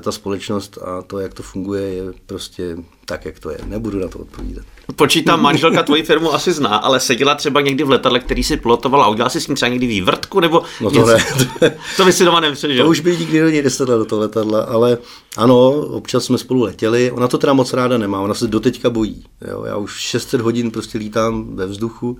ta 0.00 0.12
společnost 0.12 0.78
a 0.84 1.02
to, 1.02 1.18
jak 1.18 1.34
to 1.34 1.42
funguje, 1.42 1.82
je 1.82 2.02
prostě 2.26 2.76
tak, 3.04 3.24
jak 3.24 3.38
to 3.38 3.50
je. 3.50 3.58
Nebudu 3.66 3.98
na 3.98 4.08
to 4.08 4.18
odpovídat. 4.18 4.64
Počítám, 4.96 5.42
manželka 5.42 5.82
tvoji 5.82 6.02
firmu 6.02 6.34
asi 6.34 6.52
zná, 6.52 6.76
ale 6.76 7.00
seděla 7.00 7.34
třeba 7.34 7.60
někdy 7.60 7.84
v 7.84 7.90
letadle, 7.90 8.20
který 8.20 8.44
si 8.44 8.56
pilotoval 8.56 9.02
a 9.02 9.08
udělala 9.08 9.30
si 9.30 9.40
s 9.40 9.46
ním 9.48 9.56
třeba 9.56 9.68
někdy 9.68 9.86
vývrtku, 9.86 10.40
nebo 10.40 10.62
No 10.80 10.90
to 10.90 11.06
ne. 11.06 11.18
to 11.96 12.04
by 12.04 12.12
si 12.12 12.24
doma 12.24 12.40
nepřežil. 12.40 12.84
To 12.84 12.90
už 12.90 13.00
by 13.00 13.16
nikdy 13.16 13.40
do 13.40 13.48
něj 13.48 13.62
nesedla 13.62 13.96
do 13.96 14.04
toho 14.04 14.20
letadla, 14.20 14.62
ale 14.62 14.98
ano, 15.36 15.70
občas 15.70 16.24
jsme 16.24 16.38
spolu 16.38 16.62
letěli. 16.62 17.10
Ona 17.10 17.28
to 17.28 17.38
teda 17.38 17.52
moc 17.52 17.72
ráda 17.72 17.98
nemá, 17.98 18.20
ona 18.20 18.34
se 18.34 18.46
doteďka 18.46 18.90
bojí. 18.90 19.24
Jo? 19.50 19.64
Já 19.64 19.76
už 19.76 19.98
600 19.98 20.40
hodin 20.40 20.70
prostě 20.70 20.98
lítám 20.98 21.56
ve 21.56 21.66
vzduchu 21.66 22.18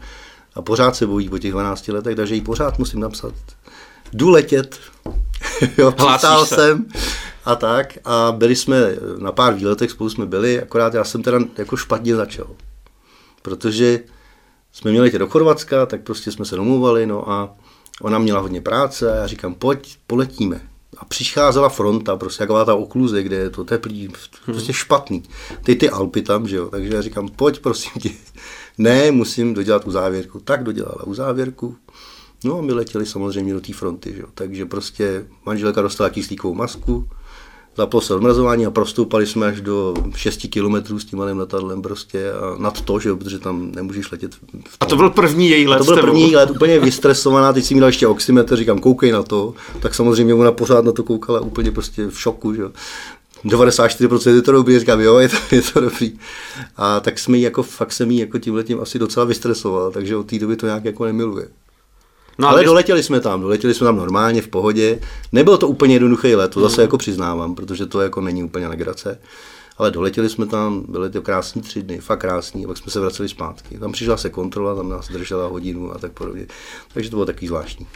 a 0.54 0.62
pořád 0.62 0.96
se 0.96 1.06
bojí 1.06 1.28
po 1.28 1.38
těch 1.38 1.52
12 1.52 1.88
letech, 1.88 2.16
takže 2.16 2.34
jí 2.34 2.40
pořád 2.40 2.78
musím 2.78 3.00
napsat. 3.00 3.34
Jdu 4.12 4.30
letět, 4.30 4.78
jo, 5.78 5.92
přistál 5.92 6.46
jsem, 6.46 6.86
a 7.48 7.56
tak. 7.56 7.98
A 8.04 8.32
byli 8.32 8.56
jsme 8.56 8.96
na 9.18 9.32
pár 9.32 9.54
výletech, 9.54 9.90
spolu 9.90 10.10
jsme 10.10 10.26
byli, 10.26 10.62
akorát 10.62 10.94
já 10.94 11.04
jsem 11.04 11.22
teda 11.22 11.38
jako 11.58 11.76
špatně 11.76 12.16
začal. 12.16 12.46
Protože 13.42 14.00
jsme 14.72 14.90
měli 14.90 15.08
jít 15.08 15.18
do 15.18 15.28
Chorvatska, 15.28 15.86
tak 15.86 16.02
prostě 16.02 16.32
jsme 16.32 16.44
se 16.44 16.56
domluvali, 16.56 17.06
no 17.06 17.30
a 17.30 17.56
ona 18.02 18.18
měla 18.18 18.40
hodně 18.40 18.60
práce 18.60 19.12
a 19.12 19.14
já 19.14 19.26
říkám, 19.26 19.54
pojď, 19.54 19.96
poletíme. 20.06 20.60
A 20.98 21.04
přicházela 21.04 21.68
fronta, 21.68 22.16
prostě 22.16 22.42
jaková 22.42 22.64
ta 22.64 22.74
okluze, 22.74 23.22
kde 23.22 23.36
je 23.36 23.50
to 23.50 23.64
teplý, 23.64 24.08
prostě 24.44 24.72
špatný. 24.72 25.22
Ty 25.62 25.76
ty 25.76 25.90
Alpy 25.90 26.22
tam, 26.22 26.48
že 26.48 26.56
jo. 26.56 26.68
Takže 26.68 26.94
já 26.94 27.02
říkám, 27.02 27.28
pojď 27.28 27.58
prosím 27.58 27.92
tě. 28.00 28.10
Ne, 28.78 29.10
musím 29.10 29.54
dodělat 29.54 29.86
uzávěrku. 29.86 30.40
Tak 30.40 30.62
dodělala 30.62 31.04
uzávěrku. 31.04 31.76
No 32.44 32.58
a 32.58 32.62
my 32.62 32.72
letěli 32.72 33.06
samozřejmě 33.06 33.54
do 33.54 33.60
té 33.60 33.72
fronty, 33.72 34.12
že 34.12 34.20
jo. 34.20 34.26
Takže 34.34 34.66
prostě 34.66 35.26
manželka 35.46 35.82
dostala 35.82 36.10
kyslíkovou 36.10 36.54
masku, 36.54 37.08
zaplo 37.78 38.00
se 38.00 38.14
odmrazování 38.14 38.66
a 38.66 38.70
prostoupali 38.70 39.26
jsme 39.26 39.46
až 39.46 39.60
do 39.60 39.94
6 40.16 40.46
kilometrů 40.50 40.98
s 40.98 41.04
tím 41.04 41.18
malým 41.18 41.38
letadlem 41.38 41.82
prostě 41.82 42.32
a 42.32 42.62
nad 42.62 42.80
to, 42.80 43.00
že 43.00 43.14
protože 43.14 43.38
tam 43.38 43.72
nemůžeš 43.74 44.10
letět. 44.10 44.36
A 44.80 44.86
to 44.86 44.96
byl 44.96 45.10
první 45.10 45.50
její 45.50 45.66
let? 45.66 45.76
A 45.76 45.78
to 45.78 45.84
byl 45.84 45.96
první 45.96 46.36
let, 46.36 46.50
úplně 46.50 46.80
vystresovaná, 46.80 47.52
teď 47.52 47.64
si 47.64 47.74
měla 47.74 47.86
ještě 47.86 48.06
oximetr, 48.06 48.56
říkám, 48.56 48.78
koukej 48.78 49.12
na 49.12 49.22
to, 49.22 49.54
tak 49.80 49.94
samozřejmě 49.94 50.34
ona 50.34 50.52
pořád 50.52 50.84
na 50.84 50.92
to 50.92 51.02
koukala 51.02 51.40
úplně 51.40 51.70
prostě 51.70 52.06
v 52.06 52.20
šoku, 52.20 52.54
že 52.54 52.62
94% 53.44 54.34
je 54.34 54.42
to 54.42 54.52
dobrý, 54.52 54.78
říkám, 54.78 55.00
jo, 55.00 55.18
je 55.18 55.28
to, 55.28 55.36
je 55.50 55.62
to 55.62 55.80
dobrý. 55.80 56.12
A 56.76 57.00
tak 57.00 57.18
jsme 57.18 57.36
jí 57.36 57.42
jako, 57.42 57.62
fakt 57.62 57.92
jsem 57.92 58.10
jí 58.10 58.18
jako 58.18 58.38
tímhletím 58.38 58.80
asi 58.80 58.98
docela 58.98 59.26
vystresoval, 59.26 59.90
takže 59.90 60.16
od 60.16 60.26
té 60.26 60.38
doby 60.38 60.56
to 60.56 60.66
nějak 60.66 60.84
jako 60.84 61.04
nemiluje. 61.04 61.48
No, 62.38 62.48
ale 62.48 62.64
doletěli 62.64 63.02
jsme 63.02 63.20
tam, 63.20 63.40
doletěli 63.40 63.74
jsme 63.74 63.84
tam 63.84 63.96
normálně, 63.96 64.42
v 64.42 64.48
pohodě. 64.48 65.00
Nebyl 65.32 65.58
to 65.58 65.68
úplně 65.68 65.94
jednoduchý 65.94 66.34
let, 66.34 66.50
to 66.50 66.60
zase 66.60 66.80
mm. 66.80 66.82
jako 66.82 66.98
přiznávám, 66.98 67.54
protože 67.54 67.86
to 67.86 68.00
jako 68.00 68.20
není 68.20 68.42
úplně 68.42 68.66
legrace. 68.66 69.20
Ale 69.78 69.90
doletěli 69.90 70.28
jsme 70.28 70.46
tam, 70.46 70.84
byly 70.88 71.10
to 71.10 71.22
krásní 71.22 71.62
tři 71.62 71.82
dny, 71.82 71.98
fakt 71.98 72.20
krásní, 72.20 72.64
a 72.64 72.68
pak 72.68 72.76
jsme 72.76 72.92
se 72.92 73.00
vraceli 73.00 73.28
zpátky. 73.28 73.78
Tam 73.78 73.92
přišla 73.92 74.16
se 74.16 74.30
kontrola, 74.30 74.74
tam 74.74 74.88
nás 74.88 75.08
držela 75.08 75.48
hodinu 75.48 75.92
a 75.92 75.98
tak 75.98 76.12
podobně. 76.12 76.46
Takže 76.94 77.10
to 77.10 77.16
bylo 77.16 77.26
takový 77.26 77.46
zvláštní. 77.46 77.86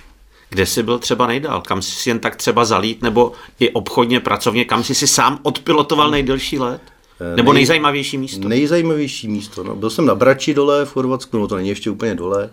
Kde 0.50 0.66
jsi 0.66 0.82
byl 0.82 0.98
třeba 0.98 1.26
nejdál? 1.26 1.60
Kam 1.60 1.82
jsi 1.82 2.10
jen 2.10 2.18
tak 2.18 2.36
třeba 2.36 2.64
zalít, 2.64 3.02
nebo 3.02 3.32
i 3.60 3.70
obchodně, 3.70 4.20
pracovně, 4.20 4.64
kam 4.64 4.84
jsi 4.84 4.94
si 4.94 5.06
sám 5.06 5.38
odpilotoval 5.42 6.10
nejdelší 6.10 6.58
let? 6.58 6.80
Eh, 7.20 7.36
nebo 7.36 7.52
nejzajímavější 7.52 8.18
místo? 8.18 8.48
Nejzajímavější 8.48 9.28
místo. 9.28 9.64
No. 9.64 9.76
Byl 9.76 9.90
jsem 9.90 10.06
na 10.06 10.14
Brači 10.14 10.54
dole 10.54 10.84
v 10.84 10.92
Chorvatsku, 10.92 11.38
no 11.38 11.48
to 11.48 11.56
není 11.56 11.68
ještě 11.68 11.90
úplně 11.90 12.14
dole 12.14 12.50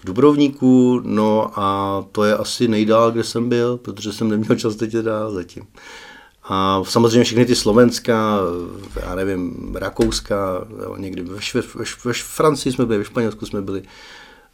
v 0.00 0.04
Dubrovníku, 0.04 1.00
no 1.04 1.50
a 1.60 2.04
to 2.12 2.24
je 2.24 2.36
asi 2.36 2.68
nejdál, 2.68 3.10
kde 3.10 3.24
jsem 3.24 3.48
byl, 3.48 3.76
protože 3.76 4.12
jsem 4.12 4.28
neměl 4.28 4.56
čas 4.56 4.76
teď 4.76 4.92
dál 4.92 5.32
zatím. 5.32 5.62
A 6.44 6.82
samozřejmě 6.84 7.24
všechny 7.24 7.46
ty 7.46 7.54
Slovenska, 7.54 8.38
já 9.02 9.14
nevím, 9.14 9.72
Rakouska, 9.74 10.66
někdy 10.96 11.22
ve, 11.22 11.36
ve, 11.54 11.60
ve, 11.60 11.84
ve 12.04 12.12
Francii 12.12 12.72
jsme 12.72 12.86
byli, 12.86 12.98
ve 12.98 13.04
Španělsku 13.04 13.46
jsme 13.46 13.62
byli. 13.62 13.82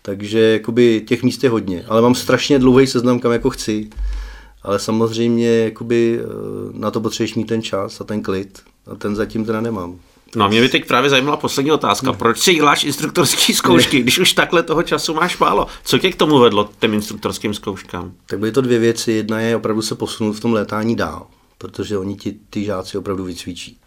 Takže 0.03 0.41
jakoby 0.41 1.05
těch 1.09 1.23
míst 1.23 1.45
je 1.45 1.51
hodně, 1.51 1.85
ale 1.89 2.03
mám 2.03 2.15
strašně 2.15 2.59
dlouhý 2.59 2.87
seznam, 2.87 3.21
kam 3.21 3.33
jako 3.33 3.51
chci. 3.51 3.91
Ale 4.63 4.79
samozřejmě 4.79 5.49
jakoby 5.49 6.21
eh, 6.21 6.25
na 6.73 6.91
to 6.91 7.01
potřebuješ 7.01 7.35
mít 7.35 7.45
ten 7.45 7.63
čas 7.63 8.01
a 8.01 8.05
ten 8.05 8.23
klid 8.23 8.63
a 8.87 8.95
ten 8.95 9.17
zatím 9.17 9.45
teda 9.45 9.61
nemám. 9.61 9.99
No 10.37 10.45
a 10.45 10.49
mě 10.49 10.61
by 10.61 10.69
teď 10.69 10.89
právě 10.89 11.11
zajímala 11.11 11.37
poslední 11.37 11.73
otázka. 11.73 12.07
No. 12.07 12.15
Proč 12.15 12.39
si 12.39 12.55
děláš 12.55 12.85
instruktorské 12.85 13.55
zkoušky, 13.55 14.01
když 14.01 14.19
už 14.19 14.33
takhle 14.33 14.63
toho 14.63 14.83
času 14.83 15.15
máš 15.15 15.39
málo? 15.39 15.67
Co 15.85 15.99
tě 15.99 16.13
k 16.13 16.17
tomu 16.17 16.39
vedlo, 16.39 16.71
těm 16.79 16.95
instruktorským 16.95 17.55
zkouškám? 17.55 18.13
Tak 18.27 18.39
byly 18.39 18.53
to 18.53 18.61
dvě 18.61 18.79
věci. 18.79 19.13
Jedna 19.13 19.41
je 19.41 19.57
opravdu 19.57 19.83
se 19.83 19.95
posunout 19.95 20.33
v 20.33 20.41
tom 20.41 20.53
létání 20.53 20.97
dál, 20.97 21.27
protože 21.59 21.99
oni 21.99 22.17
ti 22.17 22.37
ty 22.51 22.65
žáci 22.65 22.99
opravdu 22.99 23.25
vycvičí. 23.25 23.79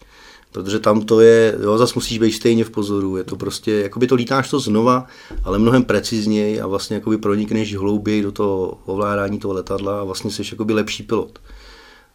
Protože 0.52 0.80
tam 0.80 1.02
to 1.02 1.22
je, 1.22 1.58
jo, 1.64 1.78
zase 1.78 1.94
musíš 1.96 2.18
být 2.18 2.32
stejně 2.32 2.64
v 2.64 2.70
pozoru, 2.70 3.18
je 3.18 3.24
to 3.24 3.36
prostě, 3.36 3.72
jakoby 3.72 4.08
to 4.08 4.16
lítáš 4.16 4.50
to 4.50 4.60
znova, 4.60 5.06
ale 5.44 5.60
mnohem 5.60 5.84
precizněji 5.84 6.62
a 6.62 6.68
vlastně 6.68 6.96
jakoby 6.96 7.18
pronikneš 7.18 7.76
hlouběji 7.76 8.24
do 8.24 8.32
toho 8.32 8.78
ovládání 8.86 9.40
toho 9.40 9.54
letadla 9.54 10.02
a 10.02 10.04
vlastně 10.04 10.32
jsi 10.32 10.44
jakoby 10.52 10.74
lepší 10.74 11.04
pilot. 11.04 11.40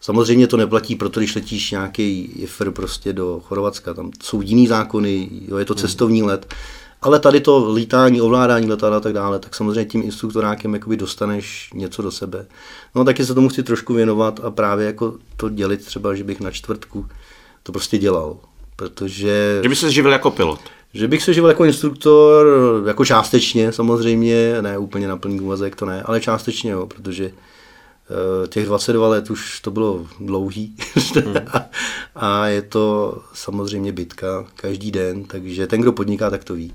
Samozřejmě 0.03 0.47
to 0.47 0.57
neplatí, 0.57 0.95
proto 0.95 1.19
když 1.19 1.35
letíš 1.35 1.71
nějaký 1.71 2.21
IFR 2.35 2.71
prostě 2.71 3.13
do 3.13 3.41
Chorvatska, 3.43 3.93
tam 3.93 4.11
jsou 4.23 4.41
jiný 4.41 4.67
zákony, 4.67 5.29
jo, 5.47 5.57
je 5.57 5.65
to 5.65 5.73
hmm. 5.73 5.81
cestovní 5.81 6.23
let, 6.23 6.53
ale 7.01 7.19
tady 7.19 7.41
to 7.41 7.71
lítání, 7.73 8.21
ovládání 8.21 8.69
letadla 8.69 8.97
a 8.97 8.99
tak 8.99 9.13
dále, 9.13 9.39
tak 9.39 9.55
samozřejmě 9.55 9.85
tím 9.85 10.03
instruktorákem 10.03 10.73
jakoby 10.73 10.97
dostaneš 10.97 11.69
něco 11.73 12.01
do 12.01 12.11
sebe. 12.11 12.45
No 12.95 13.05
taky 13.05 13.25
se 13.25 13.33
tomu 13.33 13.49
chci 13.49 13.63
trošku 13.63 13.93
věnovat 13.93 14.39
a 14.43 14.51
právě 14.51 14.85
jako 14.85 15.13
to 15.37 15.49
dělit 15.49 15.85
třeba, 15.85 16.15
že 16.15 16.23
bych 16.23 16.39
na 16.39 16.51
čtvrtku 16.51 17.05
to 17.63 17.71
prostě 17.71 17.97
dělal, 17.97 18.37
protože... 18.75 19.59
Že 19.63 19.69
by 19.69 19.75
se 19.75 19.91
živil 19.91 20.11
jako 20.11 20.31
pilot. 20.31 20.59
Že 20.93 21.07
bych 21.07 21.23
se 21.23 21.33
živil 21.33 21.49
jako 21.49 21.65
instruktor, 21.65 22.47
jako 22.87 23.05
částečně 23.05 23.71
samozřejmě, 23.71 24.61
ne 24.61 24.77
úplně 24.77 25.07
na 25.07 25.17
plný 25.17 25.39
úvazek, 25.39 25.75
to 25.75 25.85
ne, 25.85 26.03
ale 26.03 26.21
částečně, 26.21 26.71
jo, 26.71 26.85
protože 26.85 27.31
těch 28.49 28.65
22 28.65 29.07
let 29.07 29.29
už 29.29 29.59
to 29.59 29.71
bylo 29.71 30.07
dlouhý 30.19 30.75
hmm. 31.15 31.35
a 32.15 32.47
je 32.47 32.61
to 32.61 33.17
samozřejmě 33.33 33.91
bitka 33.91 34.45
každý 34.55 34.91
den, 34.91 35.23
takže 35.23 35.67
ten, 35.67 35.81
kdo 35.81 35.91
podniká, 35.93 36.29
tak 36.29 36.43
to 36.43 36.53
ví. 36.53 36.73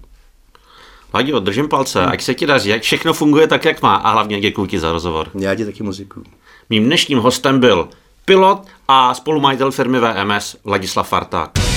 Ladio, 1.15 1.41
držím 1.41 1.69
palce, 1.69 2.03
hmm. 2.03 2.13
ať 2.13 2.23
se 2.23 2.35
ti 2.35 2.47
daří, 2.47 2.73
ať 2.73 2.83
všechno 2.83 3.13
funguje 3.13 3.47
tak, 3.47 3.65
jak 3.65 3.83
má 3.83 3.95
a 3.95 4.11
hlavně 4.11 4.41
děkuji 4.41 4.67
ti 4.67 4.79
za 4.79 4.93
rozhovor. 4.93 5.31
Já 5.35 5.55
ti 5.55 5.65
taky 5.65 5.83
muziku. 5.83 6.23
Mým 6.71 6.85
dnešním 6.85 7.19
hostem 7.19 7.61
byl 7.61 7.89
pilot 8.25 8.67
a 8.89 9.15
spolumajitel 9.15 9.71
firmy 9.71 10.01
VMS 10.01 10.57
Vladislav 10.65 11.09
Farták. 11.09 11.68